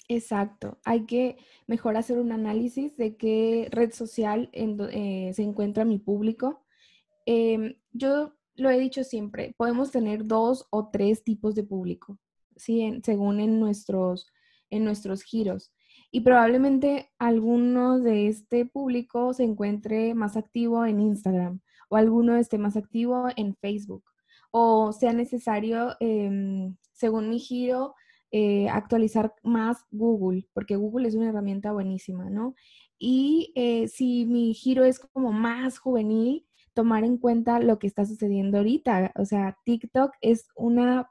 Exacto. 0.09 0.79
Hay 0.85 1.07
que 1.07 1.37
mejor 1.67 1.97
hacer 1.97 2.19
un 2.19 2.33
análisis 2.33 2.97
de 2.97 3.17
qué 3.17 3.69
red 3.71 3.93
social 3.93 4.51
eh, 4.53 5.33
se 5.35 5.43
encuentra 5.43 5.85
mi 5.85 5.99
público. 5.99 6.65
Em, 7.27 7.77
yo 7.93 8.35
lo 8.57 8.71
he 8.71 8.79
dicho 8.79 9.05
siempre, 9.05 9.55
podemos 9.57 9.91
tener 9.91 10.27
dos 10.27 10.67
o 10.71 10.91
tres 10.91 11.25
tipos 11.25 11.55
de 11.55 11.65
público, 11.65 12.19
¿sí? 12.57 13.01
según 13.05 13.41
en 13.41 13.61
nuestros, 13.61 14.27
en 14.71 14.85
nuestros 14.85 15.23
giros. 15.23 15.73
Y 16.11 16.21
probablemente 16.21 17.11
alguno 17.19 17.99
de 17.99 18.29
este 18.29 18.67
público 18.67 19.33
se 19.33 19.45
encuentre 19.45 20.15
más 20.15 20.37
activo 20.37 20.85
en 20.85 21.01
Instagram 21.01 21.61
o 21.89 21.97
alguno 21.97 22.37
esté 22.37 22.59
más 22.59 22.77
activo 22.77 23.29
en 23.37 23.55
Facebook 23.57 24.05
o 24.53 24.93
sea 24.93 25.13
necesario, 25.13 25.97
em, 25.99 26.77
según 26.93 27.31
mi 27.31 27.41
giro, 27.41 27.95
eh, 28.33 28.69
actualizar 28.71 29.35
más 29.43 29.85
Google, 29.91 30.49
porque 30.55 30.77
Google 30.77 31.07
es 31.07 31.15
una 31.15 31.29
herramienta 31.29 31.73
buenísima, 31.73 32.31
¿no? 32.31 32.55
Y 32.99 33.53
eh, 33.57 33.89
si 33.89 34.25
mi 34.25 34.55
giro 34.55 34.85
es 34.85 34.99
como 34.99 35.33
más 35.33 35.79
juvenil, 35.79 36.47
tomar 36.73 37.05
en 37.05 37.19
cuenta 37.19 37.61
lo 37.61 37.79
que 37.79 37.87
está 37.87 38.07
sucediendo 38.07 38.59
ahorita. 38.59 39.13
O 39.17 39.25
sea, 39.25 39.59
TikTok 39.65 40.13
es 40.21 40.49
una, 40.57 41.11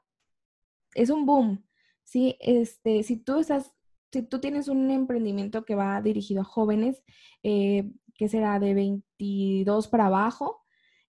es 0.94 1.10
un 1.10 1.26
boom, 1.26 1.64
¿sí? 2.02 2.36
Este, 2.40 3.02
si 3.04 3.16
tú 3.18 3.38
estás, 3.38 3.72
si 4.12 4.22
tú 4.22 4.40
tienes 4.40 4.68
un 4.68 4.90
emprendimiento 4.90 5.64
que 5.64 5.74
va 5.74 6.02
dirigido 6.02 6.42
a 6.42 6.44
jóvenes, 6.44 7.02
eh, 7.42 7.90
que 8.16 8.28
será 8.28 8.58
de 8.58 8.74
22 8.74 9.88
para 9.88 10.06
abajo, 10.06 10.61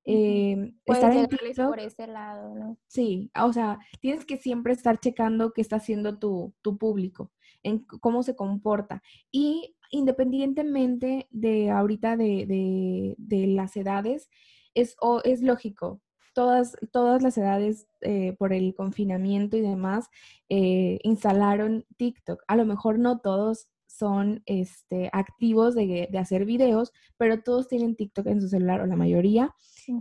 eh, 0.05 0.73
estar 0.85 1.15
en 1.15 1.27
TikTok, 1.27 1.69
por 1.69 1.79
ese 1.79 2.07
lado, 2.07 2.55
¿no? 2.55 2.77
Sí, 2.87 3.31
o 3.39 3.53
sea, 3.53 3.79
tienes 4.01 4.25
que 4.25 4.37
siempre 4.37 4.73
estar 4.73 4.99
checando 4.99 5.53
qué 5.53 5.61
está 5.61 5.77
haciendo 5.77 6.19
tu, 6.19 6.53
tu 6.61 6.77
público, 6.77 7.31
en 7.63 7.79
cómo 7.79 8.23
se 8.23 8.35
comporta. 8.35 9.01
Y 9.31 9.75
independientemente 9.91 11.27
de 11.29 11.69
ahorita 11.69 12.17
de, 12.17 12.45
de, 12.45 13.15
de 13.17 13.47
las 13.47 13.77
edades, 13.77 14.29
es, 14.73 14.95
o, 14.99 15.21
es 15.23 15.41
lógico. 15.41 16.01
Todas, 16.33 16.75
todas 16.91 17.21
las 17.21 17.37
edades 17.37 17.87
eh, 18.01 18.35
por 18.39 18.53
el 18.53 18.73
confinamiento 18.73 19.55
y 19.55 19.61
demás 19.61 20.09
eh, 20.49 20.99
instalaron 21.03 21.85
TikTok. 21.97 22.41
A 22.47 22.55
lo 22.55 22.65
mejor 22.65 22.97
no 22.97 23.19
todos 23.19 23.67
son 23.97 24.41
este, 24.45 25.09
activos 25.13 25.75
de, 25.75 26.07
de, 26.11 26.17
hacer 26.17 26.45
videos, 26.45 26.91
pero 27.17 27.41
todos 27.43 27.67
tienen 27.67 27.95
TikTok 27.95 28.25
en 28.27 28.41
su 28.41 28.47
celular 28.47 28.81
o 28.81 28.87
la 28.87 28.95
mayoría 28.95 29.53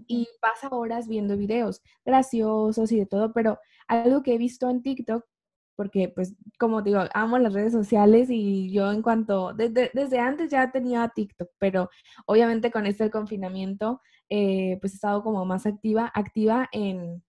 y 0.06 0.28
pasa 0.40 0.68
horas 0.70 1.08
viendo 1.08 1.36
videos 1.36 1.82
graciosos 2.04 2.90
y 2.92 2.98
de 2.98 3.06
todo, 3.06 3.32
pero 3.32 3.58
algo 3.88 4.22
que 4.22 4.34
he 4.34 4.38
visto 4.38 4.70
en 4.70 4.82
TikTok, 4.82 5.24
porque 5.76 6.08
pues 6.08 6.34
como 6.58 6.80
digo, 6.80 7.00
amo 7.12 7.38
las 7.38 7.52
redes 7.52 7.72
sociales 7.72 8.28
y 8.30 8.72
yo 8.72 8.90
en 8.90 9.02
cuanto, 9.02 9.52
desde, 9.52 9.90
desde 9.92 10.18
antes 10.18 10.50
ya 10.50 10.70
tenía 10.70 11.12
TikTok, 11.14 11.50
pero 11.58 11.90
obviamente 12.26 12.70
con 12.70 12.86
este 12.86 13.10
confinamiento, 13.10 14.00
eh, 14.30 14.78
pues 14.80 14.94
he 14.94 14.96
estado 14.96 15.22
como 15.22 15.44
más 15.44 15.66
activa, 15.66 16.10
activa 16.14 16.68
en 16.72 17.22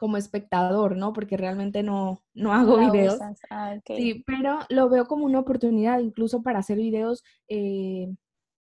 como 0.00 0.16
espectador, 0.16 0.96
¿no? 0.96 1.12
Porque 1.12 1.36
realmente 1.36 1.82
no, 1.82 2.22
no 2.32 2.54
hago 2.54 2.78
videos. 2.90 3.18
Ah, 3.50 3.78
sí, 3.86 4.24
pero 4.26 4.60
lo 4.70 4.88
veo 4.88 5.04
como 5.04 5.26
una 5.26 5.40
oportunidad 5.40 6.00
incluso 6.00 6.42
para 6.42 6.60
hacer 6.60 6.78
videos 6.78 7.22
eh, 7.48 8.08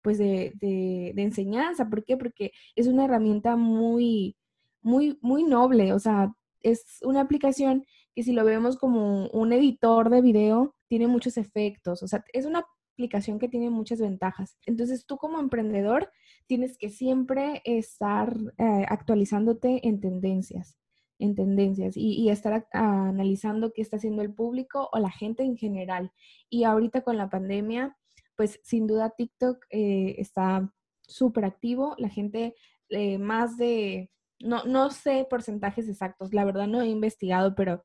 pues 0.02 0.18
de, 0.18 0.54
de, 0.62 1.22
enseñanza. 1.22 1.90
¿Por 1.90 2.06
qué? 2.06 2.16
Porque 2.16 2.54
es 2.78 2.88
una 2.88 3.04
herramienta 3.04 3.58
muy, 3.58 4.38
muy, 4.82 5.20
muy 5.22 5.44
noble. 5.44 5.92
O 5.92 6.00
sea, 6.00 6.34
es 6.62 7.00
una 7.02 7.20
aplicación 7.20 7.86
que 8.16 8.24
si 8.24 8.32
lo 8.32 8.46
vemos 8.46 8.78
como 8.78 9.28
un 9.28 9.52
editor 9.52 10.10
de 10.10 10.22
video, 10.22 10.74
tiene 10.88 11.08
muchos 11.08 11.36
efectos. 11.36 12.02
O 12.02 12.08
sea, 12.08 12.24
es 12.32 12.46
una 12.46 12.64
aplicación 12.94 13.40
que 13.40 13.50
tiene 13.50 13.70
muchas 13.70 14.00
ventajas. 14.00 14.58
Entonces, 14.66 15.06
tú 15.06 15.18
como 15.18 15.38
emprendedor 15.42 16.10
tienes 16.48 16.78
que 16.78 16.88
siempre 16.88 17.62
estar 17.66 18.34
eh, 18.58 18.86
actualizándote 18.88 19.86
en 19.86 20.00
tendencias 20.00 20.78
en 21.20 21.36
tendencias 21.36 21.96
y, 21.98 22.30
estar 22.30 22.68
analizando 22.72 23.72
qué 23.74 23.82
está 23.82 23.98
haciendo 23.98 24.22
el 24.22 24.34
público 24.34 24.90
o 24.92 25.00
la 25.00 25.12
gente 25.12 25.44
en 25.44 25.58
general. 25.58 26.12
Y 26.50 26.64
ahorita 26.64 27.02
con 27.02 27.18
la 27.18 27.30
pandemia, 27.30 27.98
pues 28.36 28.60
sin 28.64 28.88
duda 28.88 29.14
TikTok 29.18 29.66
eh, 29.70 30.16
está 30.18 30.72
súper 31.02 31.46
activo. 31.46 31.96
La 31.98 32.10
gente 32.10 32.56
eh, 32.90 33.18
más 33.18 33.58
de, 33.58 34.12
no, 34.40 34.64
no 34.66 34.90
sé 34.92 35.26
porcentajes 35.30 35.88
exactos, 35.90 36.34
la 36.34 36.46
verdad 36.46 36.68
no 36.68 36.82
he 36.82 36.88
investigado, 36.88 37.56
pero 37.56 37.84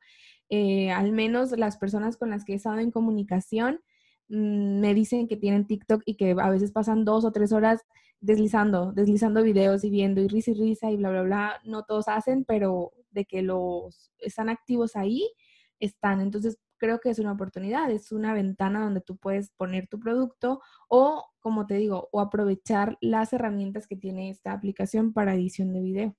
eh, 0.48 0.90
al 0.90 1.12
menos 1.12 1.52
las 1.56 1.76
personas 1.76 2.16
con 2.16 2.30
las 2.30 2.44
que 2.44 2.52
he 2.54 2.56
estado 2.56 2.78
en 2.78 2.90
comunicación 2.90 3.80
mm, 4.28 4.80
me 4.80 4.94
dicen 4.94 5.28
que 5.28 5.36
tienen 5.36 5.66
TikTok 5.66 6.02
y 6.04 6.16
que 6.16 6.34
a 6.38 6.50
veces 6.50 6.72
pasan 6.72 7.04
dos 7.04 7.24
o 7.24 7.32
tres 7.32 7.52
horas 7.52 7.82
deslizando, 8.20 8.92
deslizando 8.92 9.42
videos 9.42 9.84
y 9.84 9.90
viendo 9.90 10.20
y 10.20 10.28
risa 10.28 10.50
y 10.50 10.54
risa 10.54 10.90
y 10.90 10.96
bla, 10.96 11.10
bla, 11.10 11.22
bla. 11.22 11.60
No 11.64 11.84
todos 11.84 12.08
hacen, 12.08 12.44
pero 12.44 12.92
de 13.10 13.24
que 13.24 13.42
los 13.42 14.12
están 14.18 14.48
activos 14.48 14.96
ahí, 14.96 15.32
están. 15.80 16.20
Entonces, 16.20 16.58
creo 16.80 16.98
que 17.00 17.10
es 17.10 17.18
una 17.18 17.32
oportunidad, 17.32 17.90
es 17.90 18.10
una 18.10 18.32
ventana 18.32 18.82
donde 18.82 19.00
tú 19.02 19.16
puedes 19.16 19.50
poner 19.50 19.86
tu 19.86 20.00
producto 20.00 20.60
o, 20.88 21.26
como 21.40 21.66
te 21.66 21.74
digo, 21.74 22.08
o 22.10 22.20
aprovechar 22.20 22.96
las 23.00 23.32
herramientas 23.32 23.86
que 23.86 23.96
tiene 23.96 24.30
esta 24.30 24.52
aplicación 24.52 25.12
para 25.12 25.34
edición 25.34 25.72
de 25.72 25.80
video. 25.80 26.16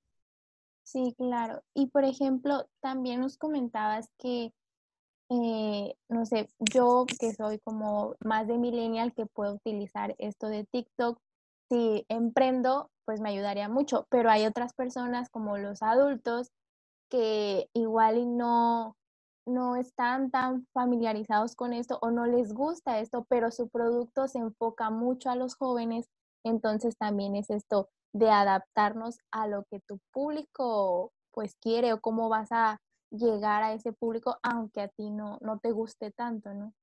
Sí, 0.84 1.14
claro. 1.18 1.62
Y 1.74 1.88
por 1.88 2.06
ejemplo, 2.06 2.68
también 2.82 3.22
nos 3.22 3.38
comentabas 3.38 4.10
que, 4.18 4.54
eh, 5.30 5.96
no 6.10 6.26
sé, 6.26 6.48
yo 6.60 7.06
que 7.20 7.34
soy 7.34 7.60
como 7.60 8.16
más 8.24 8.48
de 8.48 8.58
millennial 8.58 9.14
que 9.14 9.26
puedo 9.26 9.56
utilizar 9.56 10.16
esto 10.20 10.48
de 10.48 10.66
TikTok, 10.66 11.20
si 11.70 12.06
emprendo, 12.10 12.92
pues 13.06 13.22
me 13.22 13.30
ayudaría 13.30 13.70
mucho, 13.70 14.06
pero 14.10 14.30
hay 14.30 14.46
otras 14.46 14.74
personas 14.74 15.30
como 15.30 15.58
los 15.58 15.82
adultos 15.82 16.52
que 17.12 17.70
igual 17.74 18.18
y 18.18 18.26
no, 18.26 18.96
no 19.46 19.76
están 19.76 20.32
tan 20.32 20.66
familiarizados 20.74 21.56
con 21.56 21.74
esto 21.74 22.00
o 22.02 22.10
no 22.10 22.26
les 22.26 22.54
gusta 22.54 23.00
esto, 23.00 23.26
pero 23.30 23.52
su 23.52 23.70
producto 23.70 24.28
se 24.28 24.40
enfoca 24.40 24.90
mucho 24.90 25.30
a 25.30 25.36
los 25.36 25.56
jóvenes, 25.56 26.08
entonces 26.44 26.98
también 26.98 27.36
es 27.36 27.50
esto 27.52 27.90
de 28.14 28.32
adaptarnos 28.32 29.18
a 29.32 29.48
lo 29.48 29.66
que 29.66 29.82
tu 29.82 30.00
público 30.12 31.12
pues 31.34 31.56
quiere 31.62 31.94
o 31.94 32.02
cómo 32.02 32.30
vas 32.30 32.52
a 32.52 32.80
llegar 33.12 33.64
a 33.64 33.74
ese 33.74 33.94
público 33.94 34.38
aunque 34.42 34.82
a 34.82 34.88
ti 34.88 35.10
no, 35.12 35.38
no 35.42 35.60
te 35.60 35.72
guste 35.72 36.12
tanto, 36.12 36.54
¿no? 36.54 36.74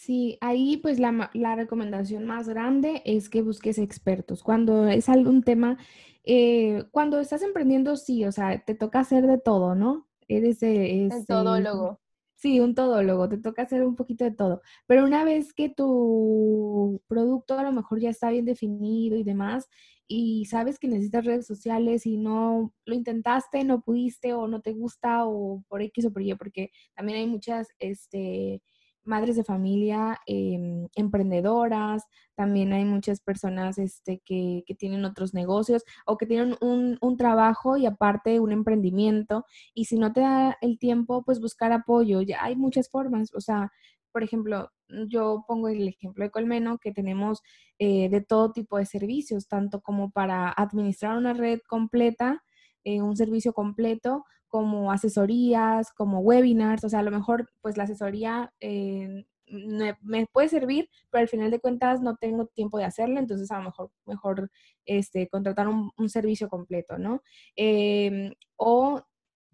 Sí, 0.00 0.38
ahí 0.40 0.78
pues 0.78 0.98
la, 0.98 1.30
la, 1.34 1.56
recomendación 1.56 2.24
más 2.24 2.48
grande 2.48 3.02
es 3.04 3.28
que 3.28 3.42
busques 3.42 3.76
expertos. 3.76 4.42
Cuando 4.42 4.88
es 4.88 5.10
algún 5.10 5.42
tema, 5.42 5.76
eh, 6.24 6.84
cuando 6.90 7.20
estás 7.20 7.42
emprendiendo, 7.42 7.96
sí, 7.96 8.24
o 8.24 8.32
sea, 8.32 8.64
te 8.64 8.74
toca 8.74 9.00
hacer 9.00 9.26
de 9.26 9.36
todo, 9.36 9.74
¿no? 9.74 10.08
Eres 10.26 10.62
el 10.62 11.10
todólogo. 11.26 12.00
Sí, 12.34 12.60
un 12.60 12.74
todólogo, 12.74 13.28
te 13.28 13.36
toca 13.36 13.60
hacer 13.60 13.82
un 13.84 13.94
poquito 13.94 14.24
de 14.24 14.30
todo. 14.30 14.62
Pero 14.86 15.04
una 15.04 15.22
vez 15.22 15.52
que 15.52 15.68
tu 15.68 17.02
producto 17.06 17.58
a 17.58 17.62
lo 17.62 17.70
mejor 17.70 18.00
ya 18.00 18.08
está 18.08 18.30
bien 18.30 18.46
definido 18.46 19.18
y 19.18 19.22
demás, 19.22 19.68
y 20.06 20.46
sabes 20.46 20.78
que 20.78 20.88
necesitas 20.88 21.26
redes 21.26 21.46
sociales 21.46 22.06
y 22.06 22.16
no 22.16 22.72
lo 22.86 22.94
intentaste, 22.94 23.64
no 23.64 23.82
pudiste 23.82 24.32
o 24.32 24.48
no 24.48 24.62
te 24.62 24.72
gusta 24.72 25.26
o 25.26 25.62
por 25.68 25.82
X 25.82 26.06
o 26.06 26.10
por 26.10 26.22
Y, 26.22 26.34
porque 26.36 26.70
también 26.94 27.18
hay 27.18 27.26
muchas, 27.26 27.68
este, 27.78 28.62
madres 29.04 29.36
de 29.36 29.44
familia 29.44 30.18
em, 30.26 30.88
emprendedoras, 30.94 32.04
también 32.34 32.72
hay 32.72 32.84
muchas 32.84 33.20
personas 33.20 33.78
este, 33.78 34.22
que, 34.24 34.64
tienen 34.78 35.04
otros 35.04 35.34
negocios 35.34 35.84
o 36.06 36.16
que 36.16 36.26
tienen 36.26 36.56
un, 36.60 36.98
un, 37.00 37.16
trabajo 37.16 37.76
y 37.76 37.86
aparte 37.86 38.40
un 38.40 38.52
emprendimiento. 38.52 39.44
Y 39.74 39.86
si 39.86 39.98
no 39.98 40.12
te 40.12 40.20
da 40.20 40.56
el 40.60 40.78
tiempo, 40.78 41.22
pues 41.24 41.40
buscar 41.40 41.72
apoyo. 41.72 42.22
Ya 42.22 42.42
hay 42.44 42.56
muchas 42.56 42.88
formas, 42.90 43.34
o 43.34 43.40
sea, 43.40 43.72
por 44.12 44.22
ejemplo, 44.22 44.70
yo 45.08 45.44
pongo 45.46 45.68
el 45.68 45.88
ejemplo 45.88 46.24
de 46.24 46.30
Colmeno, 46.30 46.78
que 46.78 46.92
tenemos 46.92 47.42
eh, 47.78 48.08
de 48.08 48.20
todo 48.20 48.52
tipo 48.52 48.78
de 48.78 48.86
servicios, 48.86 49.48
tanto 49.48 49.80
como 49.80 50.10
para 50.10 50.50
administrar 50.50 51.16
una 51.16 51.32
red 51.32 51.60
completa, 51.68 52.42
eh, 52.84 53.02
un 53.02 53.16
servicio 53.16 53.52
completo, 53.52 54.24
como 54.50 54.92
asesorías, 54.92 55.92
como 55.92 56.20
webinars, 56.20 56.84
o 56.84 56.88
sea, 56.90 56.98
a 56.98 57.02
lo 57.04 57.10
mejor 57.10 57.48
pues 57.62 57.76
la 57.78 57.84
asesoría 57.84 58.52
eh, 58.60 59.24
me, 59.50 60.26
puede 60.26 60.48
servir, 60.48 60.88
pero 61.10 61.22
al 61.22 61.28
final 61.28 61.50
de 61.50 61.60
cuentas 61.60 62.00
no 62.02 62.16
tengo 62.16 62.46
tiempo 62.46 62.78
de 62.78 62.84
hacerlo, 62.84 63.18
entonces 63.18 63.50
a 63.50 63.58
lo 63.58 63.64
mejor 63.64 63.90
mejor 64.06 64.50
este, 64.84 65.28
contratar 65.28 65.68
un, 65.68 66.08
servicio 66.08 66.48
completo, 66.48 66.98
¿no? 66.98 67.22
Em, 67.56 68.32
o 68.56 69.02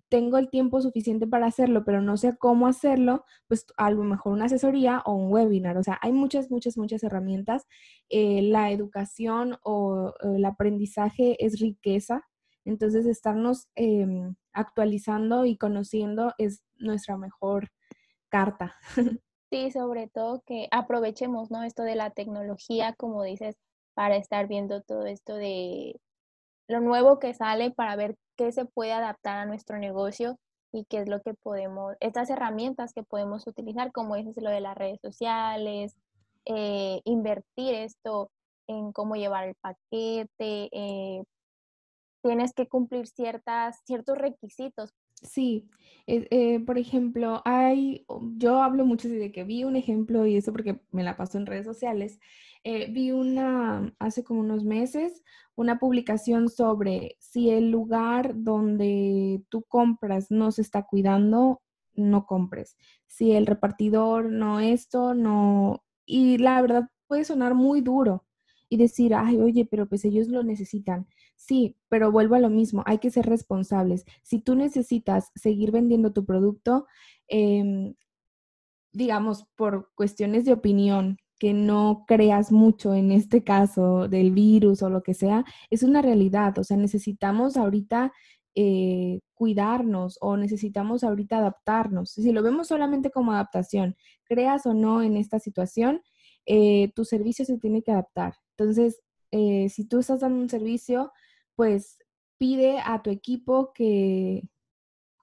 tengo 0.09 0.39
el 0.39 0.51
tiempo 0.51 0.81
suficiente 0.81 1.27
para 1.27 1.47
hacerlo, 1.47 1.85
pero 1.85 2.01
no 2.01 2.17
sé 2.17 2.37
cómo 2.39 2.67
hacerlo, 2.69 3.25
pues 3.49 3.67
a 3.77 3.91
lo 3.91 4.05
mejor 4.05 4.33
una 4.35 4.45
asesoría 4.47 5.03
o 5.05 5.15
un 5.15 5.33
webinar. 5.33 5.77
O 5.79 5.83
sea, 5.83 5.99
hay 6.01 6.13
muchas, 6.13 6.51
muchas, 6.51 6.79
muchas 6.79 7.03
herramientas. 7.03 7.67
Eh, 8.09 8.43
la 8.43 8.71
educación 8.71 9.57
o 9.65 10.15
el 10.23 10.45
aprendizaje 10.45 11.45
es 11.45 11.59
riqueza. 11.61 12.23
Entonces, 12.65 13.07
estarnos 13.07 13.69
em, 13.75 14.37
actualizando 14.57 15.45
y 15.45 15.57
conociendo 15.57 16.33
es 16.39 16.63
nuestra 16.79 17.17
mejor 17.17 17.71
carta. 18.29 18.75
Sí, 19.49 19.71
sobre 19.71 20.09
todo 20.09 20.43
que 20.45 20.67
aprovechemos, 20.73 21.53
¿no? 21.53 21.63
Esto 21.63 21.85
de 21.85 21.95
la 21.95 22.11
tecnología, 22.11 22.95
como 22.95 23.23
dices, 23.23 23.57
para 23.95 24.17
estar 24.17 24.49
viendo 24.49 24.83
todo 24.83 25.07
esto 25.07 25.37
de 25.37 26.01
lo 26.67 26.81
nuevo 26.81 27.21
que 27.21 27.33
sale 27.33 27.71
para 27.71 27.95
ver 27.95 28.17
qué 28.37 28.51
se 28.51 28.65
puede 28.65 28.93
adaptar 28.93 29.39
a 29.39 29.47
nuestro 29.47 29.79
negocio 29.79 30.37
y 30.73 30.85
qué 30.87 30.99
es 30.99 31.09
lo 31.09 31.23
que 31.23 31.35
podemos, 31.35 31.95
estas 32.01 32.29
herramientas 32.29 32.93
que 32.93 33.05
podemos 33.05 33.47
utilizar, 33.47 33.93
como 33.93 34.17
es 34.17 34.27
lo 34.37 34.51
de 34.51 34.61
las 34.61 34.77
redes 34.77 34.99
sociales, 35.01 35.97
eh, 36.45 37.01
invertir 37.05 37.75
esto 37.75 38.31
en 38.67 38.93
cómo 38.93 39.15
llevar 39.15 39.49
el 39.49 39.55
paquete, 39.55 40.69
eh, 40.73 41.23
tienes 42.27 42.53
que 42.53 42.67
cumplir 42.67 43.07
ciertas, 43.07 43.81
ciertos 43.85 44.19
requisitos. 44.19 44.95
Sí, 45.23 45.69
eh, 46.07 46.61
por 46.67 46.77
ejemplo, 46.77 47.41
hay, 47.45 48.05
yo 48.37 48.63
hablo 48.63 48.85
mucho 48.85 49.09
de 49.09 49.33
que 49.33 49.45
vi 49.45 49.65
un 49.65 49.77
ejemplo 49.77 50.27
y 50.27 50.37
eso 50.37 50.53
porque 50.53 50.81
me 50.91 51.05
la 51.05 51.17
paso 51.17 51.39
en 51.39 51.47
redes 51.47 51.65
sociales, 51.65 52.19
vi 52.91 53.13
una, 53.13 53.95
hace 54.01 54.25
como 54.25 54.41
unos 54.41 54.65
meses, 54.65 55.23
una 55.55 55.79
publicación 55.79 56.49
sobre 56.49 57.17
si 57.21 57.51
el 57.51 57.71
lugar 57.71 58.33
donde 58.35 59.43
tú 59.49 59.63
compras 59.69 60.31
no 60.31 60.51
se 60.51 60.63
está 60.63 60.83
cuidando, 60.83 61.63
no 61.95 62.27
compres. 62.27 62.77
Si 63.07 63.33
el 63.33 63.47
repartidor 63.47 64.31
no 64.31 64.61
esto, 64.61 65.15
no... 65.15 65.85
Y 66.05 66.39
la 66.39 66.61
verdad 66.61 66.91
puede 67.07 67.25
sonar 67.25 67.55
muy 67.55 67.81
duro 67.81 68.26
y 68.69 68.77
decir, 68.77 69.15
ay, 69.15 69.39
oye, 69.39 69.65
pero 69.65 69.89
pues 69.89 70.05
ellos 70.05 70.29
lo 70.29 70.43
necesitan. 70.43 71.07
Sí, 71.37 71.77
pero 71.89 72.11
vuelvo 72.13 72.35
a 72.35 72.41
lo 72.41 72.51
mismo, 72.51 72.83
hay 72.87 72.99
que 72.99 73.11
ser 73.11 73.27
responsables. 73.27 74.05
Si 74.23 74.41
tú 74.41 74.55
necesitas 74.55 75.31
seguir 75.35 75.71
vendiendo 75.73 76.13
tu 76.13 76.25
producto, 76.25 76.87
em, 77.29 77.95
digamos, 78.93 79.47
por 79.57 79.91
cuestiones 79.95 80.45
de 80.45 80.53
opinión, 80.55 81.19
que 81.39 81.53
no 81.53 82.05
creas 82.07 82.51
mucho 82.51 82.95
en 82.95 83.13
este 83.13 83.45
caso 83.45 84.09
del 84.09 84.31
virus 84.33 84.83
o 84.83 84.91
lo 84.91 85.03
que 85.03 85.15
sea, 85.15 85.45
es 85.71 85.83
una 85.83 86.03
realidad. 86.03 86.59
O 86.59 86.65
sea, 86.65 86.77
necesitamos 86.77 87.57
ahorita 87.57 88.13
eh, 88.55 89.21
cuidarnos 89.35 90.17
o 90.23 90.37
necesitamos 90.39 91.05
ahorita 91.05 91.39
adaptarnos. 91.39 92.13
Si 92.13 92.33
lo 92.33 92.43
vemos 92.43 92.69
solamente 92.69 93.11
como 93.11 93.33
adaptación, 93.33 93.97
creas 94.25 94.65
o 94.67 94.73
no 94.73 95.03
en 95.03 95.19
esta 95.19 95.39
situación, 95.39 96.01
eh, 96.47 96.91
tu 96.95 97.05
servicio 97.05 97.45
se 97.45 97.59
tiene 97.59 97.83
que 97.83 97.93
adaptar. 97.93 98.35
Entonces, 98.59 99.03
eh, 99.31 99.69
si 99.69 99.87
tú 99.87 99.99
estás 99.99 100.21
dando 100.21 100.41
un 100.41 100.49
servicio, 100.49 101.13
pues 101.55 101.99
pide 102.39 102.81
a 102.85 103.03
tu 103.03 103.11
equipo 103.11 103.73
que 103.73 104.49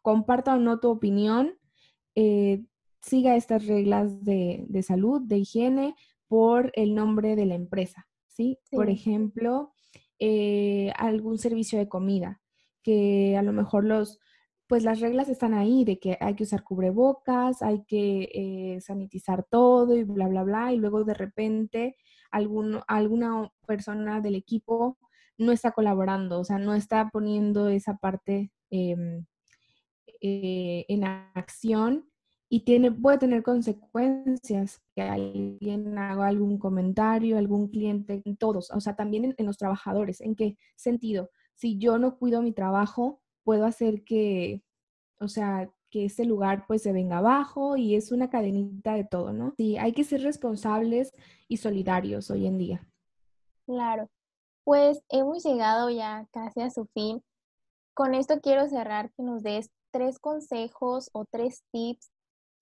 comparta 0.01 0.55
o 0.55 0.59
no 0.59 0.79
tu 0.79 0.89
opinión, 0.89 1.57
siga 3.03 3.35
estas 3.35 3.67
reglas 3.67 4.23
de, 4.23 4.83
salud, 4.85 5.21
de 5.21 5.37
higiene, 5.37 5.95
por 6.27 6.71
el 6.75 6.95
nombre 6.95 7.35
de 7.35 7.45
la 7.45 7.55
empresa, 7.55 8.07
¿sí? 8.27 8.57
Por 8.71 8.89
ejemplo, 8.89 9.73
eh, 10.19 10.91
algún 10.97 11.37
servicio 11.37 11.77
de 11.77 11.89
comida, 11.89 12.41
que 12.81 13.35
a 13.37 13.43
lo 13.43 13.53
mejor 13.53 13.83
los, 13.83 14.19
pues 14.73 14.83
las 14.83 15.01
reglas 15.01 15.29
están 15.29 15.53
ahí 15.53 15.85
de 15.85 15.99
que 15.99 16.17
hay 16.19 16.33
que 16.33 16.45
usar 16.45 16.63
cubrebocas, 16.63 17.61
hay 17.61 17.83
que 17.83 18.27
eh, 18.33 18.81
sanitizar 18.81 19.43
todo 19.43 19.95
y 19.95 20.03
bla, 20.03 20.27
bla, 20.27 20.41
bla, 20.41 20.73
y 20.73 20.77
luego 20.77 21.03
de 21.03 21.13
repente 21.13 21.95
alguna 22.31 23.51
persona 23.67 24.19
del 24.19 24.33
equipo 24.33 24.97
no 25.37 25.51
está 25.51 25.73
colaborando, 25.73 26.39
o 26.39 26.43
sea, 26.43 26.57
no 26.57 26.73
está 26.73 27.11
poniendo 27.11 27.69
esa 27.69 27.97
parte 27.97 28.51
em, 28.71 29.27
eh, 30.21 30.85
en 30.87 31.03
acción 31.03 32.09
y 32.49 32.61
tiene, 32.61 32.91
puede 32.91 33.19
tener 33.19 33.43
consecuencias 33.43 34.81
que 34.95 35.03
alguien 35.03 35.99
haga 35.99 36.25
algún 36.25 36.57
comentario, 36.57 37.37
algún 37.37 37.67
cliente, 37.67 38.23
en 38.25 38.37
todos, 38.37 38.71
o 38.71 38.79
sea, 38.79 38.95
también 38.95 39.35
en, 39.37 39.45
los 39.45 39.57
trabajadores. 39.59 40.19
¿En 40.19 40.35
qué 40.35 40.57
sentido? 40.75 41.29
Si 41.53 41.77
yo 41.77 41.99
no 41.99 42.17
cuido 42.17 42.41
mi 42.41 42.53
trabajo, 42.53 43.21
puedo 43.43 43.65
hacer 43.65 44.03
que, 44.03 44.63
o 45.19 45.27
sea, 45.27 45.69
que 45.89 46.05
este 46.05 46.25
lugar 46.25 46.65
pues 46.67 46.81
se 46.81 46.91
venga 46.91 47.19
abajo 47.19 47.77
y 47.77 47.95
es 47.95 48.11
una 48.11 48.29
cadenita 48.29 48.95
de 48.95 49.03
todo, 49.03 49.31
¿no? 49.31 49.53
Sí, 49.57 49.77
hay 49.77 49.93
que 49.93 50.03
ser 50.03 50.21
responsables 50.21 51.11
y 51.47 51.57
solidarios 51.57 52.31
hoy 52.31 52.47
en 52.47 52.57
día. 52.57 52.87
Claro, 53.65 54.09
pues 54.63 55.01
hemos 55.09 55.43
llegado 55.43 55.89
ya 55.89 56.27
casi 56.31 56.61
a 56.61 56.69
su 56.69 56.85
fin. 56.93 57.23
Con 57.93 58.15
esto 58.15 58.39
quiero 58.41 58.67
cerrar 58.67 59.11
que 59.13 59.23
nos 59.23 59.43
des 59.43 59.69
tres 59.91 60.17
consejos 60.19 61.09
o 61.13 61.25
tres 61.25 61.63
tips 61.71 62.11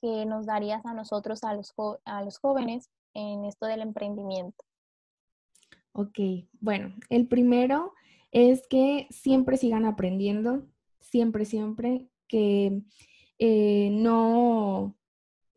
que 0.01 0.25
nos 0.25 0.45
darías 0.45 0.85
a 0.85 0.93
nosotros, 0.93 1.43
a 1.43 1.53
los, 1.53 1.73
a 2.05 2.23
los 2.23 2.39
jóvenes, 2.39 2.89
en 3.13 3.45
esto 3.45 3.65
del 3.65 3.81
emprendimiento? 3.81 4.63
Ok, 5.93 6.19
bueno, 6.59 6.93
el 7.09 7.27
primero 7.27 7.93
es 8.31 8.65
que 8.67 9.07
siempre 9.09 9.57
sigan 9.57 9.85
aprendiendo, 9.85 10.65
siempre, 11.11 11.45
siempre, 11.45 12.07
que 12.27 12.81
eh, 13.39 13.89
no, 13.91 14.97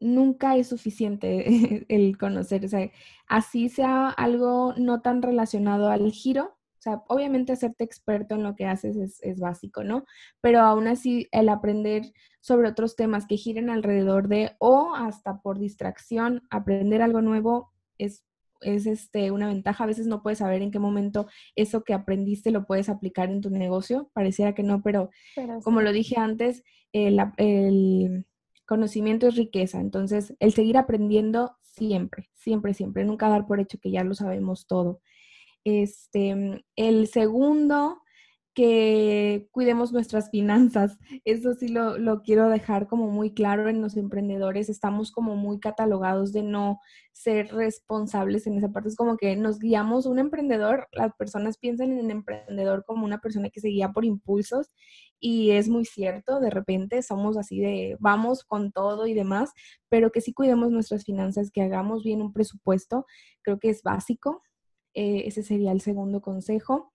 nunca 0.00 0.56
es 0.56 0.68
suficiente 0.68 1.86
el 1.88 2.18
conocer, 2.18 2.64
o 2.64 2.68
sea, 2.68 2.90
así 3.28 3.68
sea 3.68 4.08
algo 4.10 4.74
no 4.76 5.00
tan 5.00 5.22
relacionado 5.22 5.88
al 5.90 6.10
giro, 6.10 6.44
o 6.46 6.82
sea, 6.84 7.02
obviamente 7.08 7.52
hacerte 7.52 7.84
experto 7.84 8.34
en 8.34 8.42
lo 8.42 8.56
que 8.56 8.66
haces 8.66 8.96
es, 8.96 9.22
es 9.22 9.40
básico, 9.40 9.84
¿no? 9.84 10.04
Pero 10.42 10.60
aún 10.60 10.86
así 10.86 11.28
el 11.32 11.48
aprender 11.48 12.12
sobre 12.40 12.68
otros 12.68 12.94
temas 12.94 13.26
que 13.26 13.38
giren 13.38 13.70
alrededor 13.70 14.28
de 14.28 14.54
o 14.58 14.94
hasta 14.94 15.40
por 15.40 15.58
distracción, 15.58 16.42
aprender 16.50 17.00
algo 17.00 17.22
nuevo 17.22 17.72
es, 17.96 18.24
es 18.60 18.86
este, 18.86 19.30
una 19.30 19.48
ventaja. 19.48 19.84
A 19.84 19.86
veces 19.86 20.06
no 20.06 20.22
puedes 20.22 20.38
saber 20.38 20.62
en 20.62 20.70
qué 20.70 20.78
momento 20.78 21.26
eso 21.56 21.84
que 21.84 21.94
aprendiste 21.94 22.50
lo 22.50 22.66
puedes 22.66 22.88
aplicar 22.88 23.30
en 23.30 23.40
tu 23.40 23.50
negocio. 23.50 24.10
Pareciera 24.12 24.54
que 24.54 24.62
no, 24.62 24.82
pero, 24.82 25.10
como 25.62 25.80
lo 25.80 25.92
dije 25.92 26.16
antes, 26.18 26.62
el, 26.92 27.20
el 27.36 28.26
conocimiento 28.66 29.28
es 29.28 29.36
riqueza. 29.36 29.80
Entonces, 29.80 30.34
el 30.40 30.52
seguir 30.52 30.76
aprendiendo 30.78 31.56
siempre, 31.62 32.30
siempre, 32.34 32.74
siempre. 32.74 33.04
Nunca 33.04 33.28
dar 33.28 33.46
por 33.46 33.60
hecho 33.60 33.78
que 33.78 33.90
ya 33.90 34.04
lo 34.04 34.14
sabemos 34.14 34.66
todo. 34.66 35.00
Este, 35.64 36.64
el 36.76 37.06
segundo 37.08 37.98
que 38.54 39.48
cuidemos 39.50 39.92
nuestras 39.92 40.30
finanzas. 40.30 40.96
Eso 41.24 41.54
sí 41.54 41.68
lo, 41.68 42.22
quiero 42.22 42.48
dejar 42.48 42.86
como 42.86 43.10
muy 43.10 43.34
claro 43.34 43.68
en 43.68 43.82
los 43.82 43.96
emprendedores. 43.96 44.68
Estamos 44.68 45.10
como 45.10 45.34
muy 45.34 45.58
catalogados 45.58 46.32
de 46.32 46.44
no 46.44 46.80
ser 47.12 47.48
responsables 47.52 48.46
en 48.46 48.56
esa 48.56 48.70
parte. 48.70 48.88
Es 48.88 48.96
como 48.96 49.16
que 49.16 49.34
nos 49.36 49.58
guiamos, 49.58 50.06
un 50.06 50.20
emprendedor, 50.20 50.86
las 50.92 51.12
personas 51.16 51.58
piensan 51.58 51.92
en 51.92 52.04
un 52.04 52.10
emprendedor 52.12 52.84
como 52.86 53.04
una 53.04 53.18
persona 53.18 53.50
que 53.50 53.60
se 53.60 53.68
guía 53.68 53.90
por 53.90 54.04
impulsos 54.04 54.70
y 55.18 55.52
es 55.52 55.68
muy 55.68 55.84
cierto, 55.84 56.38
de 56.38 56.50
repente 56.50 57.02
somos 57.02 57.36
así 57.36 57.58
de 57.58 57.96
vamos 57.98 58.44
con 58.44 58.72
todo 58.72 59.06
y 59.06 59.14
demás, 59.14 59.52
pero 59.88 60.12
que 60.12 60.20
sí 60.20 60.32
cuidemos 60.32 60.70
nuestras 60.70 61.04
finanzas, 61.04 61.50
que 61.50 61.62
hagamos 61.62 62.04
bien 62.04 62.20
un 62.20 62.32
presupuesto, 62.32 63.06
creo 63.42 63.58
que 63.58 63.70
es 63.70 63.82
básico. 63.82 64.42
Eh, 64.92 65.24
ese 65.26 65.42
sería 65.42 65.72
el 65.72 65.80
segundo 65.80 66.20
consejo. 66.20 66.92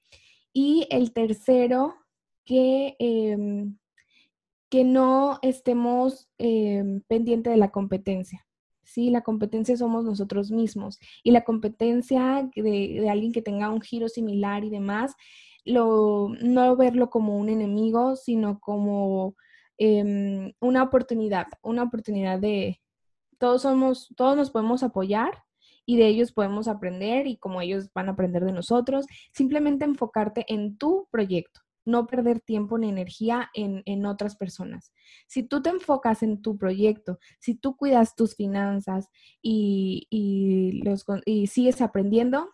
Y 0.53 0.87
el 0.89 1.13
tercero, 1.13 1.95
que, 2.45 2.95
em, 2.99 3.77
que 4.69 4.83
no 4.83 5.39
estemos 5.41 6.29
eh, 6.37 7.01
pendiente 7.07 7.49
de 7.49 7.57
la 7.57 7.71
competencia. 7.71 8.45
¿sí? 8.83 9.09
La 9.11 9.21
competencia 9.21 9.77
somos 9.77 10.03
nosotros 10.03 10.51
mismos. 10.51 10.99
Y 11.23 11.31
la 11.31 11.43
competencia 11.43 12.49
de, 12.55 12.61
de 13.01 13.09
alguien 13.09 13.31
que 13.31 13.41
tenga 13.41 13.69
un 13.69 13.81
giro 13.81 14.09
similar 14.09 14.63
y 14.63 14.69
demás, 14.69 15.15
lo, 15.65 16.29
no 16.41 16.75
verlo 16.75 17.09
como 17.09 17.37
un 17.37 17.49
enemigo, 17.49 18.15
sino 18.15 18.59
como 18.59 19.35
em, 19.77 20.53
una 20.59 20.83
oportunidad, 20.83 21.47
una 21.61 21.83
oportunidad 21.83 22.39
de, 22.39 22.81
todos 23.37 23.61
somos, 23.63 24.13
todos 24.15 24.35
nos 24.35 24.51
podemos 24.51 24.83
apoyar 24.83 25.43
y 25.85 25.97
de 25.97 26.07
ellos 26.07 26.31
podemos 26.31 26.67
aprender 26.67 27.27
y 27.27 27.37
como 27.37 27.61
ellos 27.61 27.89
van 27.93 28.09
a 28.09 28.11
aprender 28.13 28.45
de 28.45 28.51
nosotros, 28.51 29.05
simplemente 29.33 29.85
enfocarte 29.85 30.45
en 30.47 30.77
tu 30.77 31.07
proyecto, 31.11 31.61
no 31.85 32.07
perder 32.07 32.39
tiempo 32.39 32.77
ni 32.77 32.89
energía 32.89 33.49
en, 33.53 34.05
otras 34.05 34.35
personas. 34.35 34.93
Si 35.27 35.43
tú 35.43 35.61
te 35.61 35.69
enfocas 35.69 36.23
en 36.23 36.41
tu 36.41 36.57
proyecto, 36.57 37.19
si 37.39 37.55
tú 37.55 37.75
cuidas 37.75 38.15
tus 38.15 38.35
finanzas 38.35 39.09
y, 39.41 40.07
y, 40.09 40.81
los, 40.83 41.05
y 41.25 41.47
sigues 41.47 41.81
aprendiendo, 41.81 42.49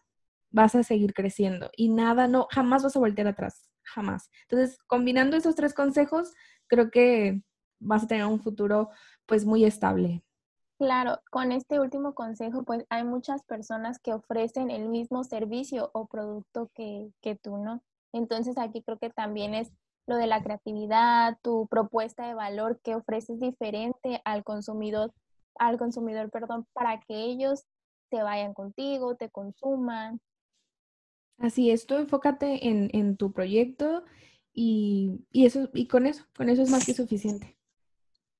vas 0.51 0.73
a 0.73 0.83
seguir 0.83 1.13
creciendo 1.13 1.69
y 1.75 1.89
nada, 1.89 2.27
no, 2.27 2.47
jamás 2.49 2.83
vas 2.83 2.95
a 2.95 2.99
voltear 2.99 3.27
atrás, 3.27 3.69
jamás. 3.83 4.29
Entonces, 4.43 4.79
combinando 4.87 5.35
esos 5.35 5.55
tres 5.55 5.73
consejos, 5.73 6.33
creo 6.67 6.89
que 6.91 7.43
vas 7.79 8.03
a 8.03 8.07
tener 8.07 8.25
un 8.25 8.39
futuro 8.39 8.89
pues 9.25 9.45
muy 9.45 9.65
estable. 9.65 10.23
Claro, 10.77 11.19
con 11.31 11.51
este 11.51 11.79
último 11.79 12.13
consejo, 12.13 12.63
pues 12.63 12.85
hay 12.89 13.03
muchas 13.03 13.43
personas 13.43 13.99
que 13.99 14.13
ofrecen 14.13 14.69
el 14.71 14.89
mismo 14.89 15.23
servicio 15.23 15.89
o 15.93 16.07
producto 16.07 16.69
que, 16.73 17.09
que 17.21 17.35
tú, 17.35 17.57
¿no? 17.57 17.81
Entonces 18.13 18.57
aquí 18.57 18.81
creo 18.83 18.97
que 18.97 19.09
también 19.09 19.53
es 19.53 19.71
lo 20.05 20.17
de 20.17 20.27
la 20.27 20.43
creatividad, 20.43 21.37
tu 21.41 21.67
propuesta 21.67 22.27
de 22.27 22.33
valor 22.33 22.79
que 22.83 22.95
ofreces 22.95 23.39
diferente 23.39 24.21
al 24.25 24.43
consumidor, 24.43 25.13
al 25.57 25.77
consumidor, 25.77 26.29
perdón, 26.29 26.67
para 26.73 26.99
que 26.99 27.23
ellos 27.23 27.63
te 28.09 28.21
vayan 28.21 28.53
contigo, 28.53 29.15
te 29.15 29.29
consuman, 29.29 30.19
Así 31.37 31.69
es, 31.69 31.85
tú 31.85 31.95
enfócate 31.95 32.67
en, 32.67 33.17
tu 33.17 33.33
proyecto 33.33 34.03
y, 34.53 35.25
eso, 35.33 35.69
y 35.73 35.87
con 35.87 36.05
eso, 36.05 36.25
con 36.35 36.49
eso 36.49 36.61
es 36.61 36.69
más 36.69 36.85
que 36.85 36.93
suficiente. 36.93 37.57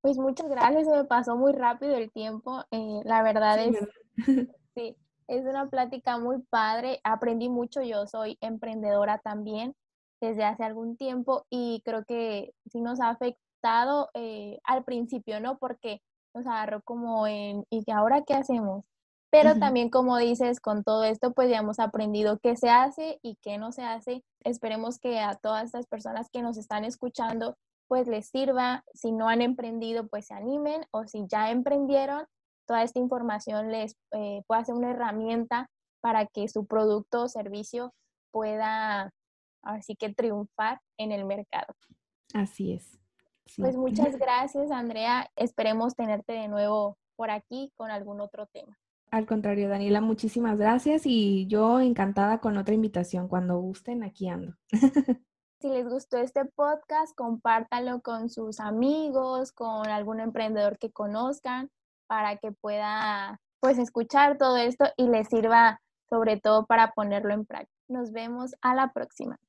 Pues 0.05 0.19
muchas 0.19 0.47
gracias, 0.47 0.85
se 0.85 0.91
me 0.91 1.03
pasó 1.05 1.35
muy 1.35 1.51
rápido 1.51 1.95
el 1.95 2.11
tiempo. 2.11 2.63
Eh, 2.69 3.01
la 3.05 3.23
verdad 3.23 3.57
es, 3.57 3.75
sí, 4.75 4.95
es 5.27 5.45
una 5.45 5.67
plática 5.67 6.19
muy 6.19 6.43
padre. 6.43 6.99
Aprendí 7.03 7.49
mucho, 7.49 7.81
yo 7.81 8.05
soy 8.05 8.37
emprendedora 8.39 9.17
también 9.17 9.73
desde 10.21 10.43
hace 10.43 10.63
algún 10.63 10.95
tiempo 10.95 11.47
y 11.49 11.81
creo 11.83 12.05
que 12.05 12.53
sí 12.71 12.81
nos 12.81 12.99
ha 12.99 13.09
afectado 13.09 14.11
eh, 14.13 14.59
al 14.65 14.83
principio, 14.83 15.39
¿no? 15.39 15.57
Porque 15.57 16.03
nos 16.35 16.45
agarró 16.45 16.83
como 16.83 17.25
en, 17.25 17.65
¿y 17.71 17.83
ahora 17.89 18.21
qué 18.21 18.35
hacemos? 18.35 18.85
Pero 19.31 19.57
también, 19.57 19.89
como 19.89 20.19
dices, 20.19 20.59
con 20.59 20.83
todo 20.83 21.03
esto, 21.03 21.33
pues 21.33 21.49
ya 21.49 21.57
hemos 21.57 21.79
aprendido 21.79 22.37
qué 22.37 22.55
se 22.57 22.69
hace 22.69 23.17
y 23.23 23.39
qué 23.41 23.57
no 23.57 23.71
se 23.71 23.81
hace. 23.81 24.23
Esperemos 24.43 24.99
que 24.99 25.19
a 25.19 25.33
todas 25.33 25.63
estas 25.65 25.87
personas 25.87 26.29
que 26.29 26.43
nos 26.43 26.57
están 26.57 26.85
escuchando, 26.85 27.57
pues 27.87 28.07
les 28.07 28.27
sirva. 28.27 28.83
Si 28.93 29.11
no 29.11 29.29
han 29.29 29.41
emprendido, 29.41 30.07
pues 30.07 30.27
se 30.27 30.33
animen 30.33 30.85
o 30.91 31.05
si 31.05 31.25
ya 31.27 31.51
emprendieron, 31.51 32.25
toda 32.65 32.83
esta 32.83 32.99
información 32.99 33.71
les 33.71 33.95
eh, 34.11 34.41
pueda 34.47 34.65
ser 34.65 34.75
una 34.75 34.91
herramienta 34.91 35.69
para 36.01 36.25
que 36.25 36.47
su 36.47 36.65
producto 36.65 37.23
o 37.23 37.27
servicio 37.27 37.93
pueda, 38.31 39.11
así 39.63 39.95
que 39.95 40.13
triunfar 40.13 40.81
en 40.97 41.11
el 41.11 41.25
mercado. 41.25 41.73
Así 42.33 42.73
es. 42.73 42.99
Pues 43.57 43.77
muchas 43.77 44.15
gracias, 44.19 44.71
Andrea. 44.71 45.29
Esperemos 45.35 45.95
tenerte 45.95 46.33
de 46.33 46.47
nuevo 46.47 46.97
por 47.15 47.31
aquí 47.31 47.71
con 47.75 47.91
algún 47.91 48.19
otro 48.19 48.47
tema. 48.47 48.77
Al 49.11 49.25
contrario, 49.25 49.69
Daniela, 49.69 50.01
muchísimas 50.01 50.57
gracias 50.57 51.03
y 51.05 51.47
yo 51.47 51.79
encantada 51.79 52.39
con 52.39 52.57
otra 52.57 52.73
invitación. 52.73 53.27
Cuando 53.27 53.57
gusten, 53.59 54.03
aquí 54.03 54.27
ando. 54.27 54.55
Si 55.59 55.69
les 55.69 55.87
gustó 55.87 56.17
este 56.17 56.45
podcast, 56.45 57.15
compártanlo 57.15 58.01
con 58.01 58.29
sus 58.29 58.59
amigos, 58.59 59.51
con 59.51 59.87
algún 59.87 60.19
emprendedor 60.19 60.77
que 60.77 60.91
conozcan, 60.91 61.71
para 62.07 62.37
que 62.37 62.51
pueda 62.51 63.39
pues 63.59 63.77
escuchar 63.77 64.37
todo 64.37 64.57
esto 64.57 64.85
y 64.97 65.07
les 65.07 65.27
sirva 65.27 65.81
sobre 66.09 66.39
todo 66.39 66.65
para 66.65 66.91
ponerlo 66.91 67.33
en 67.33 67.45
práctica. 67.45 67.75
Nos 67.87 68.11
vemos 68.11 68.55
a 68.61 68.75
la 68.75 68.91
próxima. 68.93 69.39